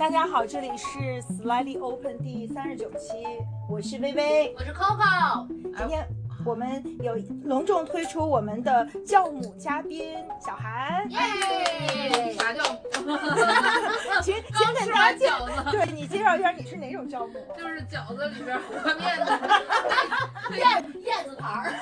[0.00, 3.22] 大家好，这里是 Slightly Open 第三十九期，
[3.68, 5.46] 我是微微，我是 Coco。
[5.76, 6.08] 今天
[6.42, 12.32] 我们有隆重推出我们的教母嘉宾小韩，耶！
[12.32, 12.62] 啥叫？
[14.22, 17.34] 请请给吃大家饺子，对你介绍一下你是哪种教母？
[17.54, 19.38] 就是饺子里边和面的
[20.56, 21.74] 燕燕子牌儿，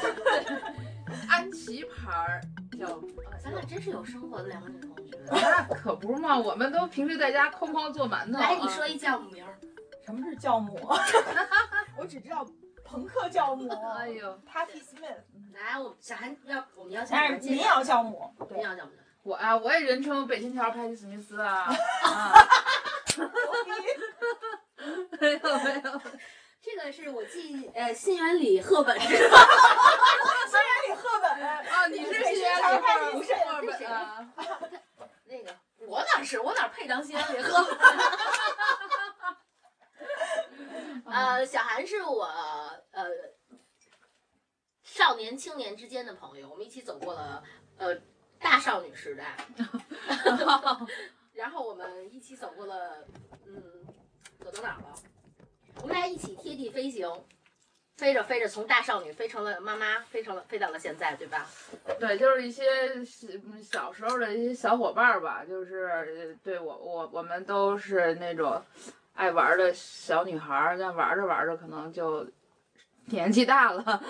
[1.30, 2.40] 安琪牌儿
[2.78, 3.00] 叫。
[3.42, 5.16] 咱俩真是有生活的两个女同学。
[5.30, 8.38] 那可不是嘛，我们都平时在家哐哐做馒头。
[8.38, 9.58] 来，你说一教母名儿。
[10.04, 10.74] 什么是教母？
[11.98, 12.46] 我只知道
[12.84, 15.16] 朋克教母哎呦，，Patty Smith
[15.52, 18.92] 来，我小韩要我们邀请但是民谣教母，民对，谣教母。
[19.22, 21.64] 我啊，我也人称北新桥派蒂史密斯啊。
[22.04, 22.32] 啊
[25.20, 26.00] 没有没有，
[26.60, 29.32] 这个是我记呃新源里赫本是虽然
[30.88, 34.28] 你赫本，啊，你是新桥派的蒂斯赫本啊？
[35.24, 35.54] 那个，
[35.86, 37.78] 我哪是我哪配当新源里赫本？
[41.14, 42.24] 呃，小韩是我
[42.90, 43.06] 呃
[44.82, 47.42] 少年青年之间的朋友，我们一起走过了
[47.76, 47.94] 呃
[48.40, 49.36] 大少女时代，
[51.32, 53.04] 然后我们一起走过了
[53.46, 53.86] 嗯
[54.44, 54.92] 走到哪儿了？
[55.82, 57.08] 我们俩一起贴地飞行，
[57.96, 61.46] 飞着飞着从大少女飞成了妈妈，飞成了飞到了现在，对吧？
[61.98, 62.64] 对，就是一些
[63.04, 63.28] 小
[63.62, 66.04] 小时候的一些小伙伴儿吧，就是呃
[66.42, 68.60] 对我我我们都是那种
[69.14, 72.26] 爱玩儿的小女孩儿，但玩着玩着可能就
[73.10, 74.02] 年纪大了，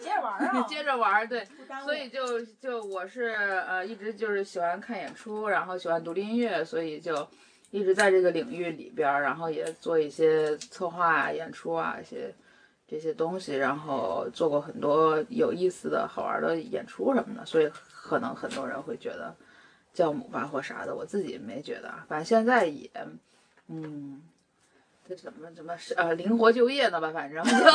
[0.00, 1.46] 接着玩啊， 接着玩儿，对，
[1.84, 7.28] 所以就就我是呃一直就是喜欢看演出，然后喜欢独立音乐，所以就
[7.74, 12.32] 一直在这个领域里边，然后也做一些策划啊、演出啊一些
[12.86, 19.34] 这些东西，然后做过很多有意思的好玩的演出什么的，所以可能很多人会觉得
[19.92, 22.88] 教母吧或啥的，我自己没觉得，反正现在也
[23.66, 24.22] 嗯。
[25.06, 27.10] 这怎么怎么是呃灵活就业呢吧？
[27.12, 27.74] 反正就，就业共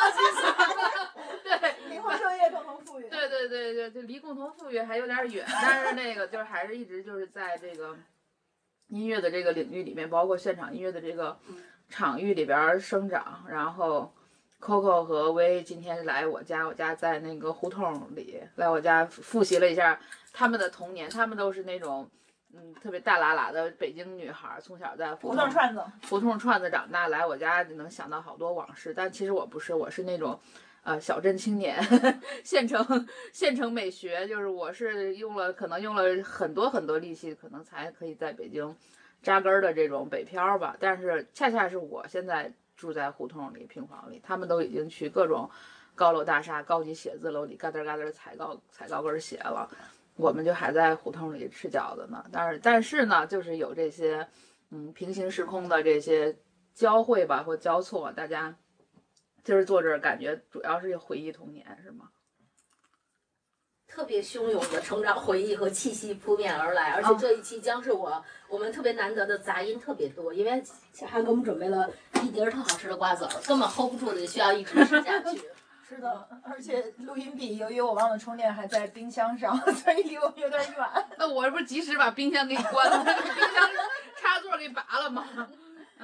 [0.00, 0.73] 同富裕。
[3.14, 7.96] 对对对对，就离共同富裕还有点远，但是那个就是还是一直就是在这个
[8.88, 11.38] 音乐的这个领域里面，包括现场音乐的这个
[11.88, 13.44] 场域里边儿生长。
[13.48, 14.12] 然后
[14.60, 20.00] Coco 和薇今天来我家，我家在那个胡同里，来我家复习了一下
[20.32, 22.10] 他们的童年，他们都是那种。
[22.56, 28.94] 嗯，特别大喇喇的北京女孩儿，从小在胡胡同串子，胡同串子长大，来我家能想到好多往事。
[28.94, 30.38] 但其实我不是，我是那种，
[30.84, 31.82] 呃，小镇青年，
[32.44, 38.76] 县城县城美学，就是我是用了可能用了很多很多力气，可能才可以在北京
[39.22, 40.76] 扎根的这种北漂吧。
[40.78, 45.50] 但是恰恰是我现在住在胡同里平房里，他们都已经去各种
[45.94, 49.68] 高楼大厦、高级写字楼里嘎噔嘎噔踩高踩高跟鞋了。
[50.16, 54.28] 我们就还在胡同里吃饺子呢，但是但是呢，就是有这些，
[54.70, 56.36] 嗯，平行时空的这些
[56.74, 58.54] 交汇吧或交错，大家
[59.44, 62.08] 今儿坐这儿感觉主要是回忆童年，是吗？
[63.86, 71.88] 特别汹涌的成长回忆和气息扑面而来，而且这一期将是我我们特别难得的杂音特别多，因为小韩给我们准备了
[72.22, 75.40] 一碟儿特好吃的瓜子儿，根本 hold 不住的，需要一直吃下去。
[75.86, 80.88] 是的，而且录音笔由于我忘了充电，还在冰箱上，所以离我们有点远。
[81.18, 83.70] 那我这不是及时把冰箱给你关了，冰箱
[84.16, 85.24] 插座给拔了吗？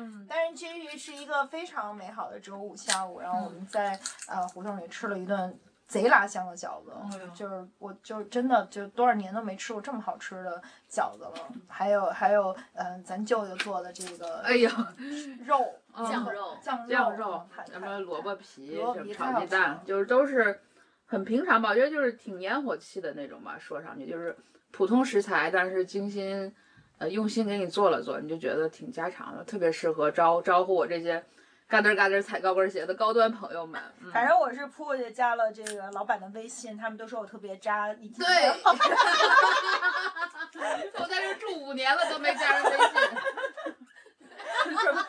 [0.01, 6.93] 嗯，但是基于是一个非常美好的周五下午，然后我们在呃胡同里吃了一顿贼拉香的饺子，
[7.35, 11.33] 就是我就真的就多少年都没吃过这么好吃的饺子了。
[11.69, 14.71] 还有还有，嗯、咱舅舅做的这个哎呦，
[15.45, 15.61] 肉
[15.93, 18.81] 嗯酱肉酱酱肉，什么萝卜皮，
[19.13, 20.61] 炒鸡蛋，就是都是
[21.07, 21.71] 很平常吧。
[21.71, 24.37] 我觉得就是挺烟火气的那种吧，说上去就是
[24.71, 26.55] 普通食材，但是精心
[27.01, 31.25] 呃用心给你做了做，你就觉得挺家常的，特别适合招招呼我这些
[31.67, 33.81] 嘎噔嘎噔踩高跟鞋的高端朋友们。
[34.01, 38.03] 嗯、反正我是扑过去加了这个老板的微信，他们都说我特别渣，对，
[41.01, 42.87] 我在这住五年了都没加人微信。
[44.83, 45.03] 准备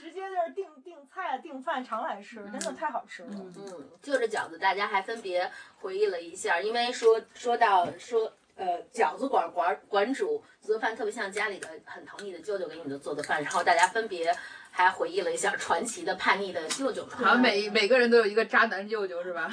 [0.00, 3.30] 直接就是订订菜订饭常来吃，真的太好吃了。
[3.32, 8.32] 嗯嗯，就着饺子，大家还分别回忆了一下，因为说说到说。
[8.56, 14.32] 呃，饺子馆馆馆主做的饭特别像家里的很疼你的舅舅给你的做的饭，然后大家分别
[14.70, 19.52] 还回忆了一下传奇的叛逆的舅舅们，好像每每个人都有一个渣男舅舅是吧？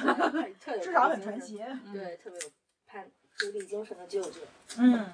[0.80, 1.58] 至少很传奇。
[1.92, 2.50] 对，特别有
[2.86, 4.40] 叛独立精神的舅舅。
[4.78, 5.04] 嗯，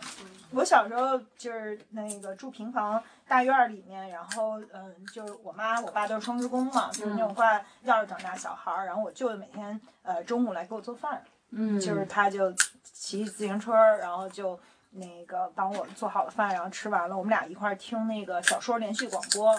[0.53, 12.53] 我小时候就是那个住平房大院儿里面，然后嗯，就是我妈我爸都是双职工嘛，就是那种挂钥匙长大小孩儿，然后我舅舅每天呃中午来给我做饭，嗯就是他就
[12.83, 14.59] 骑自行车儿，然后就
[14.91, 19.59] 那个帮我做好了饭，然后吃完了，我们俩一块儿听那个小说连续广播，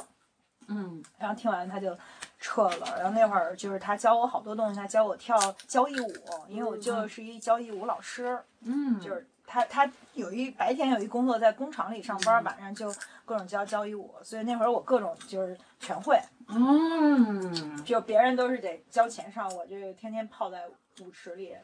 [0.68, 1.98] 嗯然后听完他就
[2.40, 2.96] 撤了。
[2.98, 5.38] 然后那会儿就是他教我好多东西，他教我跳
[5.68, 6.14] 交谊舞，
[6.48, 12.94] 因为我舅舅是一交谊舞老师，嗯，就是他他有一白天有一工作在工厂里上班，晚上就
[13.26, 20.68] 各种教交谊舞，所以那会儿我各种就是全会，嗯，就别人都是得交钱上，我就天天泡在
[21.02, 21.56] 舞池里。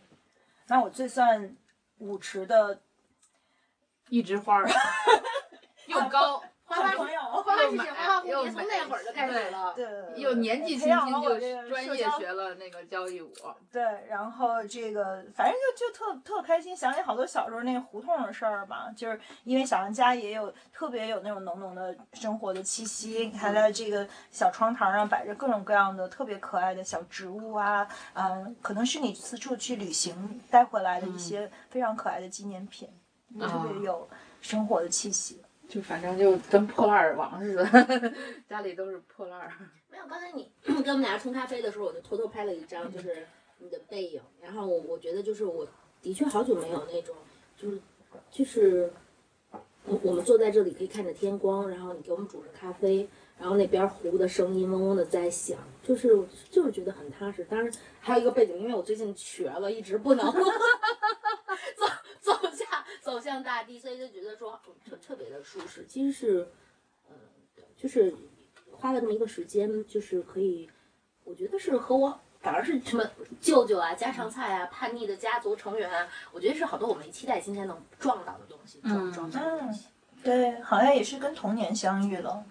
[0.67, 1.56] 那我最算
[1.97, 2.81] 舞池的
[4.09, 4.67] 一枝花儿
[5.88, 9.71] 又高，花花朋友，花花世界，花花蝴蝶，从那会儿就开始了。
[9.75, 9.88] 对，
[10.19, 13.31] 又年纪轻培养轻就了我这个专业学了那个交谊舞。
[13.71, 32.89] 对，然后这个反正就就特特开心，想起好多小时候那个胡同的事儿吧，就是因为小杨家也有特别有那种浓浓的生活的气息，还在这个小窗台上摆着各种各样的特别可爱的小植物啊，嗯、可能是你四处去旅行带回来的一些非常可爱的纪念品，
[33.39, 34.09] 特别有
[34.41, 35.44] 生活的气息。
[35.75, 37.66] 就反正就跟破烂儿王似的，
[38.48, 39.51] 家里都是破烂儿。
[39.92, 43.27] 没有，刚才你 跟我们俩冲咖啡的时候，我就偷偷拍了一张，就是
[43.60, 44.22] 你的背影。
[44.42, 45.68] 然后我我觉得就是我
[46.01, 47.13] 的确好久没有那种，
[47.57, 47.77] 就是
[48.31, 48.89] 就是
[49.83, 53.06] 我我们坐在这里可以看着天光，然后你给我们煮着咖啡，
[53.38, 56.18] 然后那边湖的声音嗡嗡的在响，就是
[56.50, 57.44] 就是觉得很踏实。
[57.50, 57.69] 当然
[58.00, 60.39] 还有一个背景，因为我最近瘸了，一直不能走
[63.05, 65.85] 走向大地，所以就觉得说嗯特特别的舒适。
[65.87, 66.47] 其实是，
[67.07, 67.15] 呃，
[67.77, 68.11] 就是
[68.71, 70.67] 花了这么一个时间，就是可以，
[71.23, 73.07] 我觉得是和我反而是什么
[73.39, 79.85] 舅舅啊、家常菜啊、叛逆的家族成员啊，我觉得是好多我没期待今天能撞到的东西，撞撞到的东西。
[80.23, 82.43] 对，好像也是跟童年相遇了。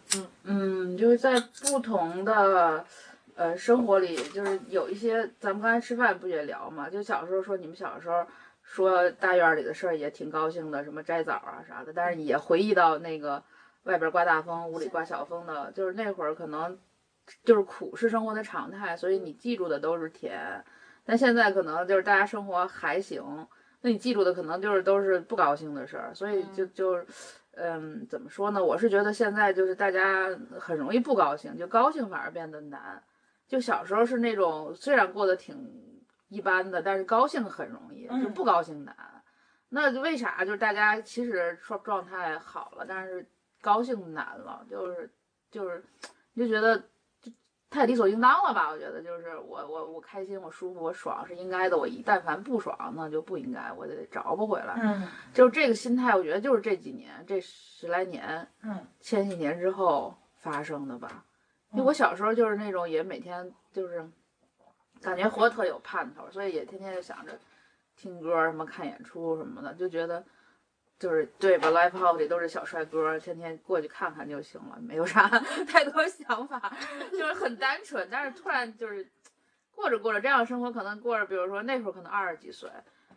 [0.45, 2.87] 嗯，就是在不同的
[3.35, 6.89] 呃生活里，就是有一些，咱们刚才吃饭不也聊嘛？
[6.89, 8.25] 就小时候说你们小时候
[8.65, 13.41] 说大院里的事儿也挺高兴的，什么摘枣啊啥的，但是也回忆到那个
[13.85, 16.77] 外边刮大风，屋里刮小风的，就是那会儿可能
[17.45, 20.65] 就是苦是生活的常态，所以你记住的都是甜。
[21.05, 23.23] 但现在可能就是大家生活还行，
[23.83, 27.05] 那你记住的可能就是都是不高兴的事儿，所以就就。
[27.57, 28.61] 嗯，怎么说呢？
[28.61, 30.29] 我是觉得现在就是大家
[30.59, 33.01] 很容易不高兴，就高兴反而变得难。
[33.47, 35.55] 就小时候是那种虽然过得挺
[36.35, 38.97] 一般的，但是高兴很容易，就不高兴难。
[39.69, 40.45] 那为啥？
[40.45, 43.27] 就是大家其实状状态好了，但是
[43.61, 45.11] 高兴难了，就是
[45.51, 45.85] 就是
[46.33, 46.79] 你就觉得
[47.21, 47.33] 就
[47.71, 48.71] 太理所应当了吧？
[48.71, 54.79] 我觉得就是我我我开心我舒服我爽是应该的，我一但凡不爽那就不应该，我得找不回来。
[54.81, 61.25] 嗯就是这个心态，我觉得就是这几年这十来年，嗯，千禧年之后发生的吧。
[61.73, 64.09] 因为我小时候就是那种也每天就是
[65.05, 67.39] 感觉活特有盼头，所以也天天就想着
[67.95, 70.25] 听歌什么看演出什么的，就觉得
[70.99, 75.29] 就是对吧？live house 里都是小帅哥，天天过去看看就行了，没有啥
[75.69, 76.75] 太多想法，
[77.13, 78.09] 就是很单纯。
[78.11, 79.07] 但是突然就是
[79.75, 82.71] 过着过着这样的生活，可能过着，比如说那时候可能二十几岁，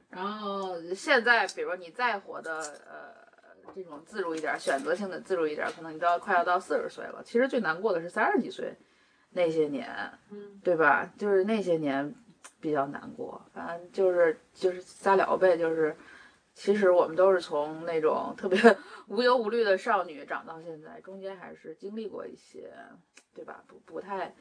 [0.09, 3.27] 然后现在比如说你再活的呃。
[3.75, 7.21] 这种自如一点，选择性的自如一点，可能你都要快要到四十岁了。
[7.23, 8.73] 其实最难过的是三十几岁
[9.37, 9.87] 那些年，
[10.31, 11.07] 嗯，对吧？
[11.15, 12.11] 就是那些年
[12.59, 13.39] 比较难过。
[13.53, 15.95] 反正就是就是瞎聊呗，就是
[16.55, 18.59] 其实我们都是从那种特别
[19.07, 22.73] 无忧无虑的少女长到现在，中间还是经历过一些，
[23.35, 23.63] 对吧？
[23.67, 24.33] 不不太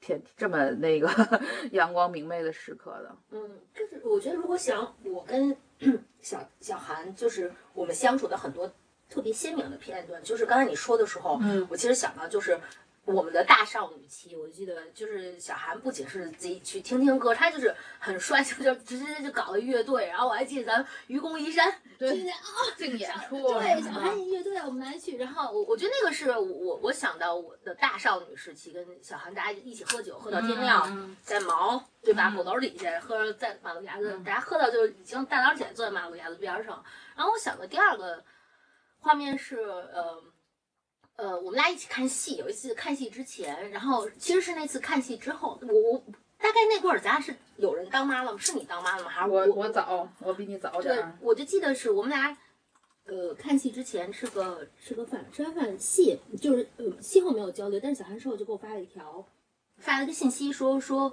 [0.00, 1.10] 天这么那个
[1.72, 3.16] 阳光明媚的时刻的。
[3.32, 5.56] 嗯，就是我觉得如果想我跟
[6.22, 8.72] 小小韩，就是我们相处的很多
[9.10, 12.56] 特别鲜明的片段，就是刚才你说的时候，嗯我其实想到就是。
[13.14, 20.06] 我们的大少女期，我记得就是小韩不仅是自己去听听歌，他就是很率性， 就直接就搞了乐队。
[20.08, 22.44] 然后我还记得咱们愚公移山，对今天啊，
[22.76, 25.16] 净演出，对，小韩乐队我们来去。
[25.16, 32.28] 然后我我觉得那个是我我想到我的大少女时期，跟小韩大家一起喝酒，喝到天亮，嗯在毛对吧？
[32.28, 36.84] 嗯鼓楼底下喝，在马路牙子，嗯大家喝到就已经大早起来坐在马路牙子边上。
[37.16, 38.22] 然后我想的第二个
[39.00, 40.22] 画面是，呃，
[41.18, 45.98] 呃，我们俩一起看戏，有一次看戏之前，然后其实是那次看戏之后，我我
[46.38, 48.38] 大概那会儿咱俩是有人当妈了吗？
[48.38, 49.10] 是你当妈了吗？
[49.10, 52.38] 还是我我早，我比你早点对儿。，我就记得是我们俩，
[53.06, 59.26] 呃，看戏之前吃个吃个饭，吃完饭戏就是呃戏后没有交流，但是小韩事后就给我发了一条，
[59.78, 61.12] 发了个信息说说，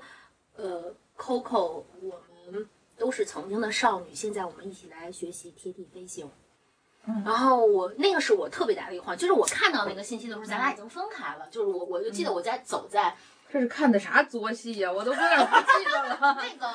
[0.56, 2.22] 呃，Coco，我
[2.52, 6.30] 们都是曾经的少女，现在我们一起来学习贴地飞行。
[7.08, 11.48] 嗯然后我那个是我特别大的一个话，就是我看到那个信息的时候，咱俩已经分开了。
[11.50, 13.16] 就是我我就记得我在走在
[13.52, 16.18] 这是看的啥作戏呀、我都有点不记得了。
[16.42, 16.68] 那个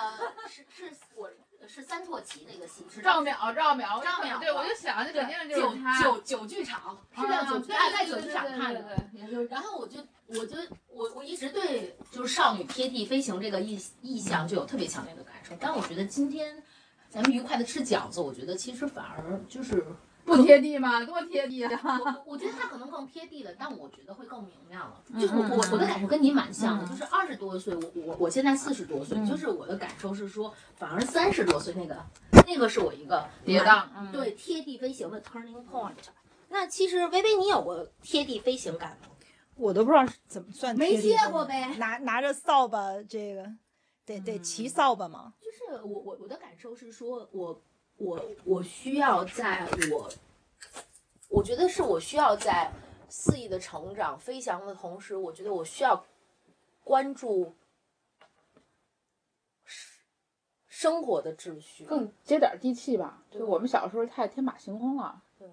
[0.48, 1.28] 是是我
[1.66, 6.02] 是三拓奇那个戏，是赵淼，赵淼，赵淼对，我就想那肯定就九是他。
[6.02, 8.82] 九九剧场，是在九剧，啊，在九剧场看的。
[9.50, 10.56] 然后我就，我就，
[10.88, 15.54] 我我一直对就是少女贴地飞行这个意意象就有特别强烈的感受。
[15.60, 16.62] 但我觉得今天
[17.10, 19.84] 咱们愉快的吃饺子，我觉得其实反而就是
[20.24, 21.04] 不贴地吗？
[21.04, 22.00] 多贴地啊！
[22.26, 25.02] 我我觉得它可能更贴地了，但我觉得会更明亮了。
[25.20, 31.96] 就是我我我的感受跟你蛮像的，就是二十多岁，我我我现在四十多岁，就是我的感受是说，反而三十多岁那个
[32.46, 35.94] 那个是我一个跌宕，嗯，对贴地飞行的 turning point。
[36.48, 39.08] 那其实微微，你有过贴地飞行感吗？
[39.56, 43.44] 我都不知道是怎么算没接过呗拿拿着扫把，这个
[44.06, 45.34] 得得骑扫把吗？
[45.40, 47.62] 就是我我我的感受是说，我
[48.00, 50.10] 我我需要在我，
[51.28, 52.72] 我觉得是我需要在
[53.08, 56.02] 肆意的成长、飞翔的同时，我觉得我需要
[56.82, 57.54] 关注
[59.64, 61.84] 生生活的秩序。
[61.84, 63.22] 更接点地气吧。
[63.30, 65.22] 就我们小时候太天马行空了。
[65.38, 65.46] 对。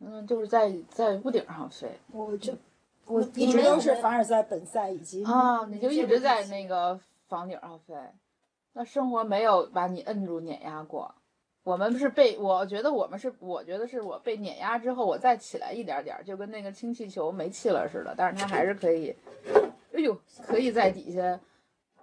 [0.00, 2.54] 嗯，就是在在屋顶上飞我就
[3.04, 6.98] 我你一直都是凡尔赛、本赛以及啊，你就一直在那个
[7.28, 7.94] 房顶上飞，
[8.72, 11.14] 那生活没有把你摁住碾压过。
[11.64, 19.16] 我们是被，我觉得我们是，我觉得是我被碾压之后，我再起来一点点儿，就跟那个氢气球没气了似的，但是它还是可以，
[19.94, 20.16] 哎呦，
[20.46, 21.40] 可以在底下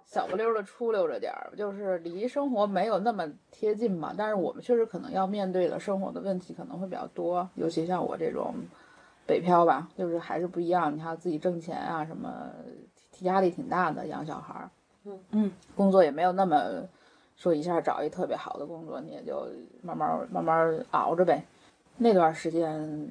[0.04, 4.12] 小不溜的出溜着点儿，就是离生活没有那么贴近嘛。
[4.18, 8.52] 但是我们确实可能要面对的生活的问题可能会比较多，尤其像我这种
[9.26, 10.92] 北漂吧，就是还是不一样。
[10.92, 12.50] 你还要自己挣钱啊，什么
[13.20, 14.70] 压力挺大的，养小孩儿，
[15.04, 16.82] 嗯嗯，工作也没有那么
[17.42, 19.48] 说一下找一特别好的工作，你也就
[19.82, 21.42] 慢慢慢慢熬着呗。
[21.96, 22.70] 那段时间，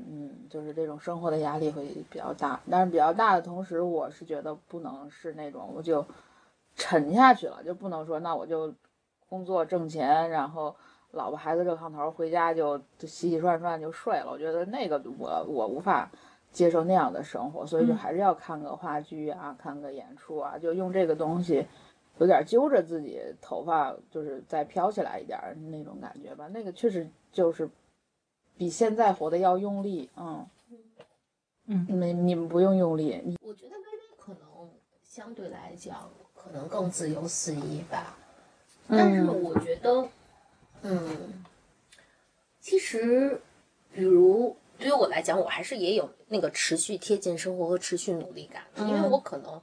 [0.10, 6.06] 嗯，就是这种生活的压力会比较大，但是比较大的同时，我是觉得不能是那种我就
[6.78, 8.74] 沉下去了，就不能说那我就
[9.28, 10.74] 工作挣钱，然后
[11.12, 14.32] 老婆孩子热炕头，回家就就洗洗涮涮就睡了。
[14.32, 16.10] 我觉得那个我我无法
[16.54, 21.68] 接受那样的生活，所以就还是要看个话剧啊，看个演出啊，就用这个东西
[22.22, 25.40] 有点揪着自己头发，就是再飘起来一点
[25.72, 26.48] 那种感觉吧。
[26.54, 27.68] 那个确实就是
[28.56, 30.48] 比现在活得要用力，嗯。
[31.66, 34.42] 嗯你你们不用用力，你我觉得微微可能
[35.04, 38.18] 相对来讲可能更自由肆意吧，
[38.88, 40.08] 但是我觉得，
[40.82, 41.44] 嗯，
[42.60, 43.40] 其实，
[43.94, 49.62] 比如对于我来讲，我还是也有那个持续贴近生活和持续努力感的，因为我可能。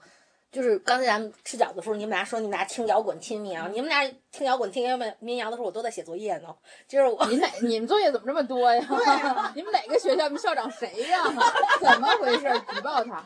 [0.50, 4.02] 就是刚才咱们吃饺子的时候，你们俩说你们俩听摇滚、听民谣，你们俩
[4.32, 6.54] 听摇滚、听民民谣的时候，我都在写作业呢。
[6.86, 8.82] 就是我，你哪你们作业怎么这么多呀？
[9.54, 10.26] 你们哪个学校？
[10.26, 11.22] 你们校长谁呀？
[11.80, 12.48] 怎么回事？
[12.72, 13.22] 举报他！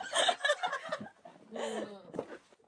[1.55, 1.87] 嗯，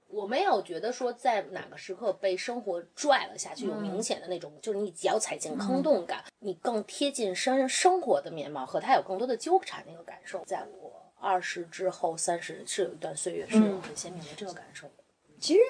[0.08, 10.44] 我没有觉得说在哪个时刻被生活拽了下去，有明显的那种，就是你脚踩进坑洞感，你更贴近生生活的面貌，和他有更多的纠缠那个感受。
[10.46, 10.92] 在我
[11.24, 14.86] 二十之后，三十是有一段岁月是有很鲜明的这个感受。
[14.88, 14.92] 的。
[15.40, 15.60] 其实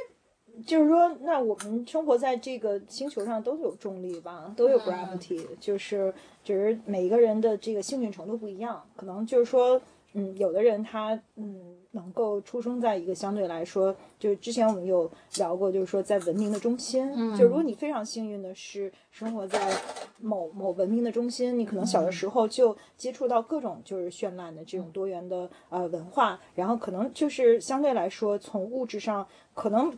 [0.66, 9.80] 就是说，那我们生活在这个星球上都有重力吧，都有 gravity，、就是只是每一个人的这个幸运程度不一样，可能就是说，
[10.14, 19.73] 嗯，有的人他嗯能够出生在一个相对来说，就是之前我们有聊过，就是说在文明的中心，就如果你非常幸运的是生活在
[20.21, 29.92] 某某文明的中心，你可能小的时候就接触到各种就是绚烂的这种多元的呃文化，然后可能就是相对来说从物质上可能。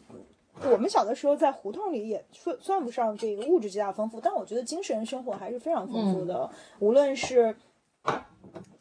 [0.72, 6.48] 我们小的时候在胡同里也算算不上这个物质极大丰富，但我觉得精神生活还是非常丰富的。
[6.78, 7.54] 无论是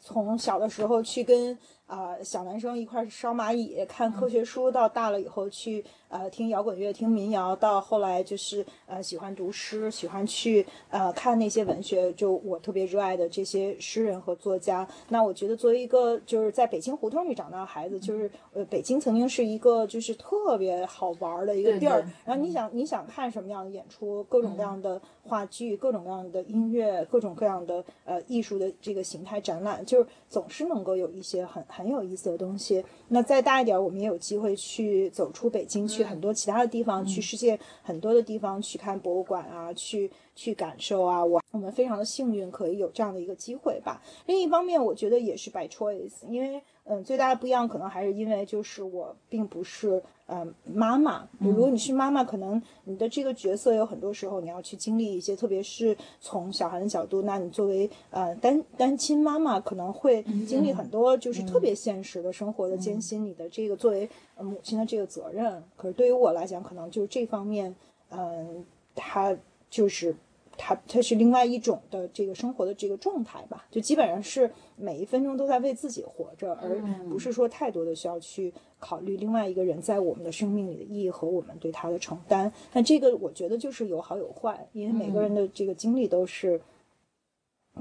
[0.06, 14.84] 从小的时候去跟啊、小男生一块儿烧蚂蚁、看科学书，到大了以后去呃听摇滚乐、听民谣，到后来就是呃喜欢读诗，喜欢去呃看那些文学，就我特别热爱的这些诗人和作家。
[15.08, 22.02] 那我觉得作为一个就是在北京胡同里长大的孩子，就是呃北京曾经是一个就是特别好玩儿的一个地儿。
[22.02, 32.84] 对然后你想你想看什么样的演出，各种各样的话剧，各种各样的音乐，各种各样的呃艺术的这个形态展览，就是总是能够有一些很很有意思的东西。
[33.08, 41.24] 那再大一点儿，我们也有机会去走出北京，去很多其他的地方，去世界很多的地方去看博物馆啊，去去感受啊。
[41.24, 44.02] 我我们非常的幸运，可以有这样的一个机会吧。
[44.26, 51.28] 另一方面，我觉得也是 by choice，因为嗯，最大的不一样可能还是因为就是我并不是嗯妈妈。
[51.40, 65.62] 如果你是妈妈，可能你的这个角色有很多时候你要去经历一些，特别是从小孩的角度，那你作为呃单单亲妈妈，可能会经历很多就是特别现实的生活的艰辛，你的这个作为呃母亲的这个责任。
[65.76, 67.74] 可是对于我来讲，可能就是这方面，
[68.10, 68.64] 嗯，
[68.94, 69.36] 他
[69.68, 70.14] 就是
[70.58, 82.52] 它它是另外一种的这个生活的这个状态吧，就基本上是每一分钟都在为自己活着，而不是说太多的需要去考虑另外一个人在我们的生命里的意义和我们对他的承担。
[82.72, 86.60] 但这个我觉得就是有好有坏，因为每个人的这个经历都是。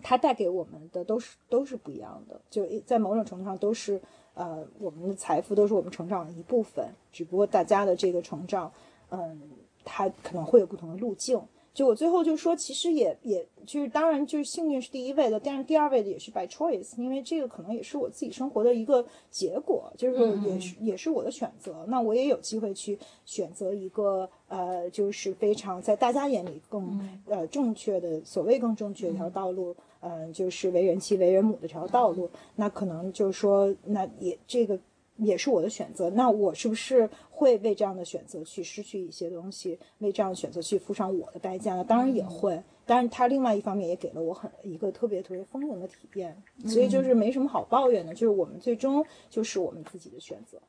[0.03, 3.98] 它带给我们的都是都是不一样的，就在某种程度上都是
[4.34, 8.70] 呃我们的财富都是我们成长的一部分，只不过大家的这个成长，
[9.10, 9.39] 嗯，
[9.86, 11.39] 它可能会有不同的路径。
[11.75, 21.86] 就我最后就说，其实也也就是当然就是幸运是第一位的，但是第二位的也是 by choice，因为这个可能也是我自己生活的一个结果，就是也是也是我的选择。
[21.89, 32.29] 那我也有机会去选择一个呃，就是非常在大家眼里更呃正确的所谓更正确一条道路，嗯，就是为人妻为人母的这条道路。
[32.55, 34.79] 那可能就是说，那也这个。
[35.18, 41.84] 也是我的选择，那我是不是会为这样的选择去失去一些东西，为这样的选择去付上我的代价呢？
[41.84, 50.60] 当然也会，但是它另外一方面也给了我很一个特别特别丰盈的体验，所以就是没什么好抱怨的，就是我们最终就是我们自己的选择。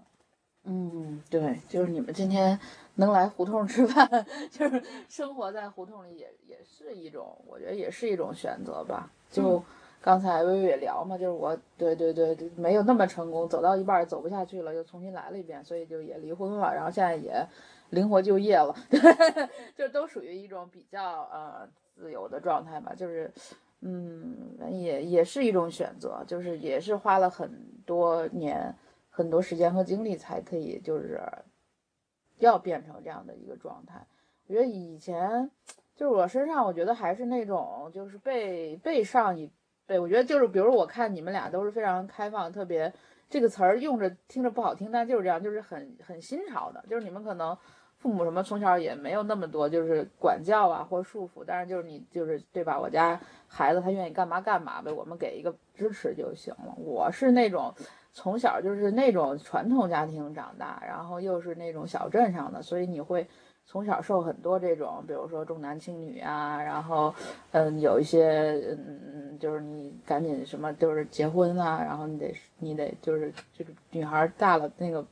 [0.65, 2.59] 嗯，对，就是你们今天
[2.95, 4.09] 能来胡同吃饭，
[4.50, 9.62] 就是生活在胡同里也也是一种，我觉得也是一种选择吧，就。
[10.06, 17.44] 刚才微微也聊嘛，就是我对对对，没有那么成功，走到一半走不下去了，又重新来了一遍，所以就也离婚了，然后现在也
[17.90, 18.72] 灵活就业了，
[19.75, 23.28] 就都属于一种比较呃自由的状态吧，就是
[23.80, 27.50] 嗯也也是一种选择，就是也是花了很
[27.84, 28.72] 多年
[29.10, 31.20] 很多时间和精力才可以就是
[32.38, 34.06] 要变成这样的一个状态。
[34.46, 35.50] 我觉得以前
[35.96, 39.50] 就是我身上，我觉得还是那种就是被被上一。
[39.87, 42.93] 对，我觉得就是，比如我看你们俩都是非常开放，特别
[43.31, 46.85] 这个词儿用着听着不好听，但就是这样，就是很很新潮的。
[46.88, 47.57] 就是你们可能
[47.97, 52.81] 父母什么从小也没有那么多就是管教啊或束缚，但是就是你就是对吧？
[52.81, 56.75] 我家孩子他愿意干嘛干嘛呗，我们给一个支持就行了。
[56.76, 57.73] 我是那种
[58.12, 63.28] 从小就是那种传统家庭长大，然后又是那种小镇上的，所以你会。
[63.69, 67.13] 从小受很多这种，比如说重男轻女啊，然后，
[67.50, 69.00] 嗯，有一些，嗯
[69.33, 75.05] 嗯，就是你赶紧什么，就是结婚啊，然后你得你得就是就是女孩大了那个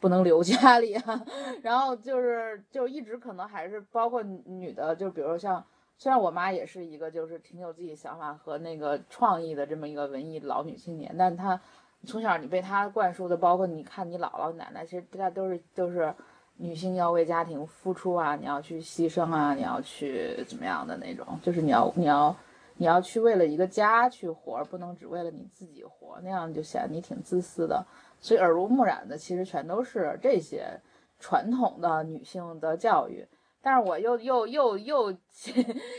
[0.00, 1.22] 不能留家里啊，
[1.62, 5.62] 然后就是就一直可能还是包括女的，就比如像
[5.98, 11.60] 虽然我妈也是一个就是挺有自己想法和那个创意的这么一个文艺老女青年，但她
[12.06, 16.14] 从小你被她灌输的，包括你看你姥姥奶奶，其实大家都是都是。
[16.62, 22.36] 女性要为家庭付出啊，你要去牺牲啊，你要去怎么样的那种，就是你要你要
[22.76, 27.82] 你要去为了一个家去活，不能只为了你自己活，那样就显得你挺自私的。
[28.20, 30.78] 所以耳濡目染的其实全都是这些
[31.18, 33.26] 传统的女性的教育，
[33.62, 35.16] 但是我又又又又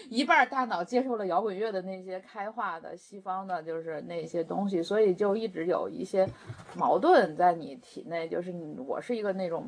[0.09, 6.29] 一半大脑接受了摇滚乐的那些开化的西方的，就是那些东西，所以就一直有一些
[6.75, 9.65] 矛盾在你体内，就是你我是一个那种。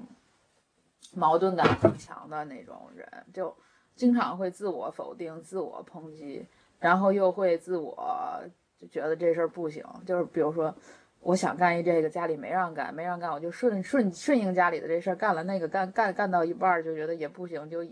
[1.16, 3.56] 矛盾感很强的那种人，就
[3.96, 6.46] 经常会自我否定、自我抨击，
[6.80, 8.42] 然后又会自我
[8.80, 9.86] 就觉得这事儿不行。
[10.06, 10.74] 就是比如说，
[11.20, 17.84] 我想干一这个，家里没让干，没让干，我就顺顺顺应家里的这事儿干了那个，干干干到一半就觉得也不行，就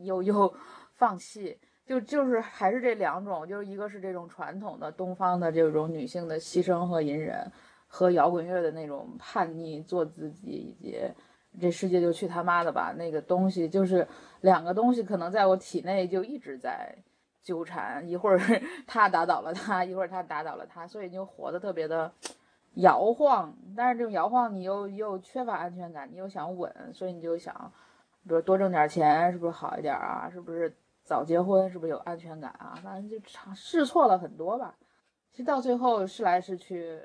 [0.00, 0.54] 又又
[0.94, 1.58] 放弃。
[1.86, 7.50] 就就是还是这两种，就是一个是这种传统的东方的这种女性的牺牲和隐忍，
[7.86, 11.00] 和摇滚乐的那种叛逆、做自己以及。
[11.60, 12.94] 这世界就去他妈的吧！
[12.96, 14.06] 那个东西就是
[14.42, 16.94] 两个东西，可能在我体内就一直在
[17.42, 18.38] 纠缠，一会儿
[18.86, 22.12] 他打倒了他，一会儿他打倒了他，所以就活得特别的
[22.74, 23.54] 摇晃。
[23.76, 27.72] 但是这种摇晃，你又又缺乏安全感，你又想稳，所以你就想，
[28.26, 30.28] 比如多挣点钱是不是好一点啊？
[30.32, 32.78] 是不是早结婚是不是有安全感啊？
[32.82, 34.74] 反正就尝试错了很多吧。
[35.32, 36.98] 其实到最后试来试去。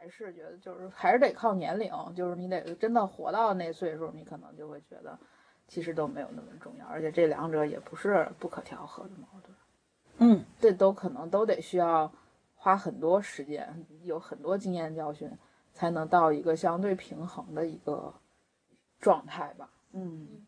[0.00, 5.18] 还是觉得就是还是得靠年龄，就是你得真的活到那岁数，你可能就会觉得
[5.68, 9.54] 其实都没有那么重要，而且这两者也不是不可调和的矛盾。
[10.16, 12.10] 嗯，这都可能都得需要
[12.56, 15.30] 花很多时间，有很多经验教训，
[15.74, 18.14] 才能到一个相对平衡的一个
[19.00, 19.68] 状态吧。
[19.92, 20.46] 嗯，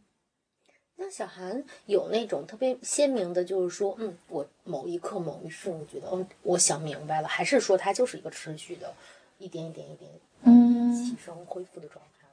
[0.96, 8.94] 那小韩有那种特别鲜明的，就是说，嗯，我某一刻某一瞬，觉得，嗯，我想明白了，还是说它就是一个持续的？
[9.42, 10.10] 一点一点一点，
[10.44, 12.32] 嗯，起升恢复的状态了。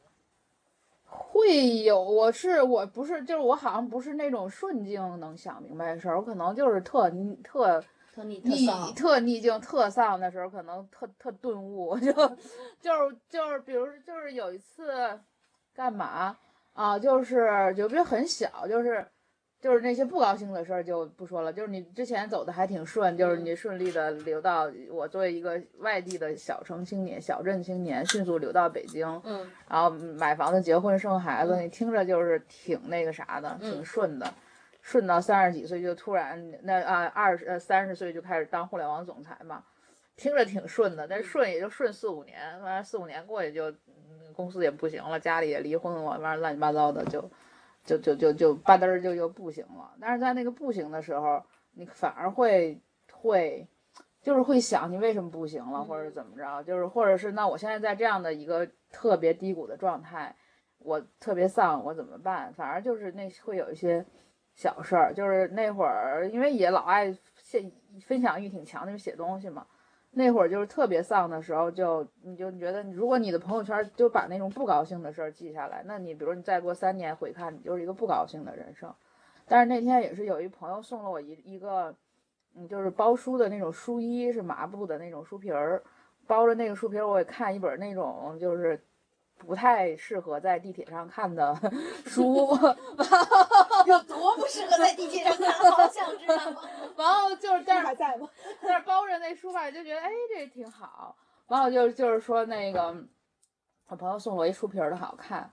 [1.05, 7.09] 会有，我是我不是，就是我好像不是那种顺境能想明白的事儿，我可能就是特
[7.43, 8.39] 特特逆
[8.93, 12.11] 特逆境特丧的时候，可能特特顿悟， 就
[12.79, 15.19] 就是就是，比如就是有一次
[15.73, 16.37] 干嘛
[16.73, 16.99] 啊？
[16.99, 19.07] 就是就比如很小，就是
[19.61, 29.51] 就是那些不高兴的事儿就不说了，就是你之前走的还挺顺，就是你顺利的流到我作为一个外地的小城青年、小镇青年，迅速流到北京，嗯。
[29.67, 33.71] 然后买房子、结婚、生孩子，你听着就是挺那个啥的，嗯。
[33.71, 34.33] 挺顺的。
[34.81, 39.61] 顺到三十几岁就突然那啊二十呃三十岁就开始当互联网总裁嘛，
[40.15, 47.29] 听着挺顺的，但是顺也就顺四五年，完了四五年过去就、嗯、公司也不行了，家里也离婚了，完了乱七八糟的就
[47.97, 49.95] 就就就就吧嘚儿就就不行了。
[49.99, 52.79] 但是在那个不行的时候，你反而会
[53.11, 53.67] 会
[54.21, 60.35] 就是会想你为什么不行了，或者怎么着，就是或者是那我现在在这样的一个特别低谷的状态，
[60.77, 62.53] 我特别丧，我怎么办？
[62.53, 64.05] 反而就是那会有一些
[64.53, 67.71] 小事儿，就是那会儿因为也老爱现
[68.05, 69.65] 分享欲挺强，就是写东西嘛。
[70.11, 78.93] 那会儿就是特别丧的时候就，你就觉得，如果你的朋友圈就把那种不高兴的事儿记下来，那你比如你再过三年回看，你就是一个不高兴的人生。
[79.47, 81.95] 但是那天也是有一朋友送了我一一个，
[82.55, 85.81] 嗯，就是包书的那种书衣，是麻布的那种书皮儿，
[86.27, 88.79] 包着那个书皮儿，我也看一本那种就是
[89.39, 91.55] 不太适合在地铁上看的
[92.05, 92.47] 书，
[93.87, 96.35] 有多不适合在地铁上看，好想知道。
[96.97, 98.29] 然后就是但是还在吗？
[98.61, 101.15] 但是包着那书吧，就觉得哎这挺好。
[101.47, 102.95] 完了就就是说那个
[103.87, 105.51] 我朋友送我一书皮儿的好看，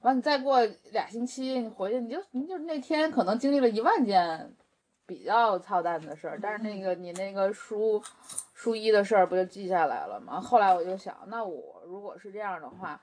[0.00, 0.60] 完你再过
[0.92, 4.52] 俩星期你回去你就你就那天可能经历了一万件
[5.06, 8.02] 比较操蛋的事儿，但是那个你那个书
[8.54, 10.40] 书衣的事儿不就记下来了吗？
[10.40, 12.94] 后来我就想，那我如果是这样的话。
[12.94, 13.00] 嗯，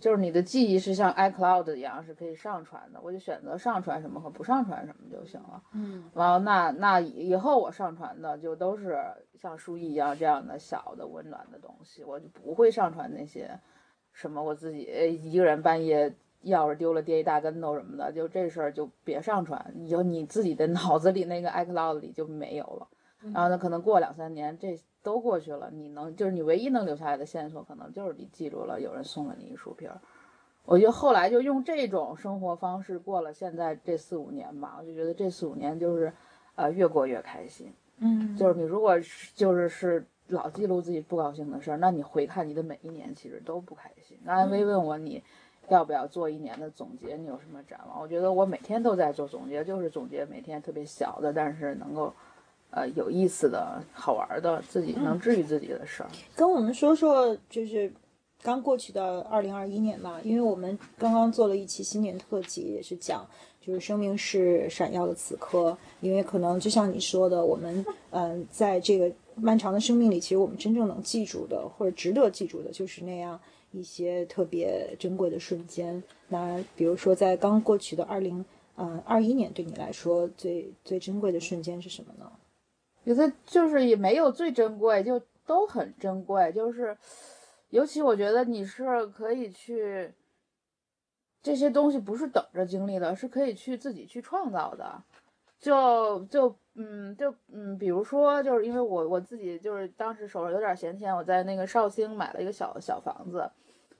[0.00, 5.62] 就是你的记忆是像 iCloud 一样是可以上传的，我就选择上传什么和不上传什么就行了。
[5.74, 8.98] 嗯完了，那那以以后我上传的就都是
[9.40, 13.50] 像书一样这样的小的温暖的东西，我就不会上传那些
[14.12, 14.80] 什么我自己
[15.22, 16.10] 一个人半夜
[16.44, 22.88] 钥匙丢了跌一大跟头什么的，就这事儿就别上传，以后你自己的脑子里那个 iCloud 里就没有了。
[23.32, 30.00] 然后呢，可能过两三年这都过去了，你能就是你唯一能留下来的线索，可能就是你记住了有人送了你一书皮儿。
[30.64, 36.12] 我就后来就用这种生活方式过了现在这四五年吧，我就觉得这四五年就是，
[36.54, 37.72] 呃，越过越开心。
[37.98, 44.16] 嗯，就是你如果是就是是老记录自己不高兴的事儿，那你回看你的每一年其实都不开心。
[44.24, 45.22] 刚才薇问我你
[45.68, 48.00] 要不要做一年的总结，你有什么展望？
[48.00, 52.14] 我觉得我每天都在做总结，就是总结每天特别小的，但是能够。
[52.72, 56.08] 呃，有意思的好玩的，自己能治愈自己的事儿。
[56.34, 57.92] 跟我们说说，就是
[58.42, 63.26] 刚过去的二零二一年吧，因为我们刚刚做了一期新年特辑，也是讲
[63.60, 73.38] 就是生命是闪耀的此刻，因为可能就像你说的，我们嗯、呃在这个漫长的生命里，其实我们真正能记住的或者值得记住的，就是那样
[73.70, 76.02] 一些特别珍贵的瞬间。
[76.28, 78.42] 那比如说在刚过去的二零
[78.76, 82.32] 嗯二一年，对你来说最最珍贵的瞬间是什么呢？
[83.04, 86.52] 觉得就是也没有最珍贵，就都很珍贵。
[86.52, 86.96] 就是，
[87.70, 90.12] 尤其我觉得你是可以去，
[91.42, 95.02] 这些东西不是等着经历的，是可以去自己去创造的。
[95.58, 103.48] 就就嗯就嗯，比如说，就是因为我我自己就是当时手上有点闲钱，我在那个绍兴买了一个小小房子，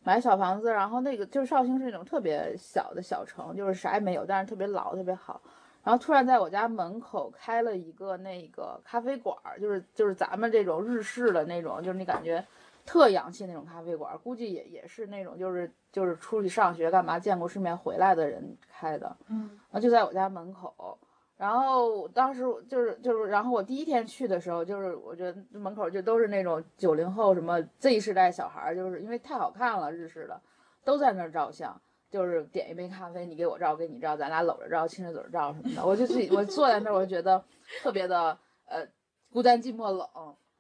[0.03, 5.41] 买小房子，然后那个就是绍兴是那种特别小的小城，就是啥也没有，但是特别老，特别好。
[5.85, 12.45] 然后突然在我家门口开了一个那个咖啡馆儿，就是就是咱们这种日式的那种，就是你感觉
[12.87, 20.99] 特洋气那种咖啡馆儿，估计也也是那种就是就是出去上学干嘛见过世面回来的人开的，嗯然后就在我家门口。
[21.37, 30.41] 然后当时就是就是，然后我第一天去的时候，就是我觉得门口就都是那种九零后什么 Z 世代小孩儿，就是因为太好看了，日式的
[30.85, 31.81] 都在那儿照相。
[32.13, 35.85] 就是点一杯咖啡，你给我照，我给你照，咱俩搂着照，亲着嘴照什么的。
[35.85, 37.43] 我就自己，我坐在那儿，我就觉得
[37.83, 38.87] 特别的呃
[39.33, 40.07] 孤单寂寞冷。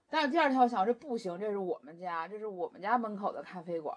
[0.09, 3.95] 但是第二天我想，这不行，这是我们家，这是我们家门口的咖啡馆，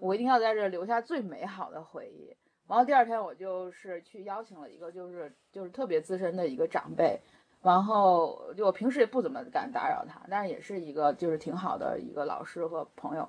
[0.00, 2.34] 我一定要在这儿留下最美好的回忆。
[2.66, 7.20] 然后第二天我就是去邀请了一个就是就是特别资深的一个长辈，
[7.60, 13.28] 然后就我平时也不怎么敢打扰他，但是也是一个就是挺好的一个老师和朋友。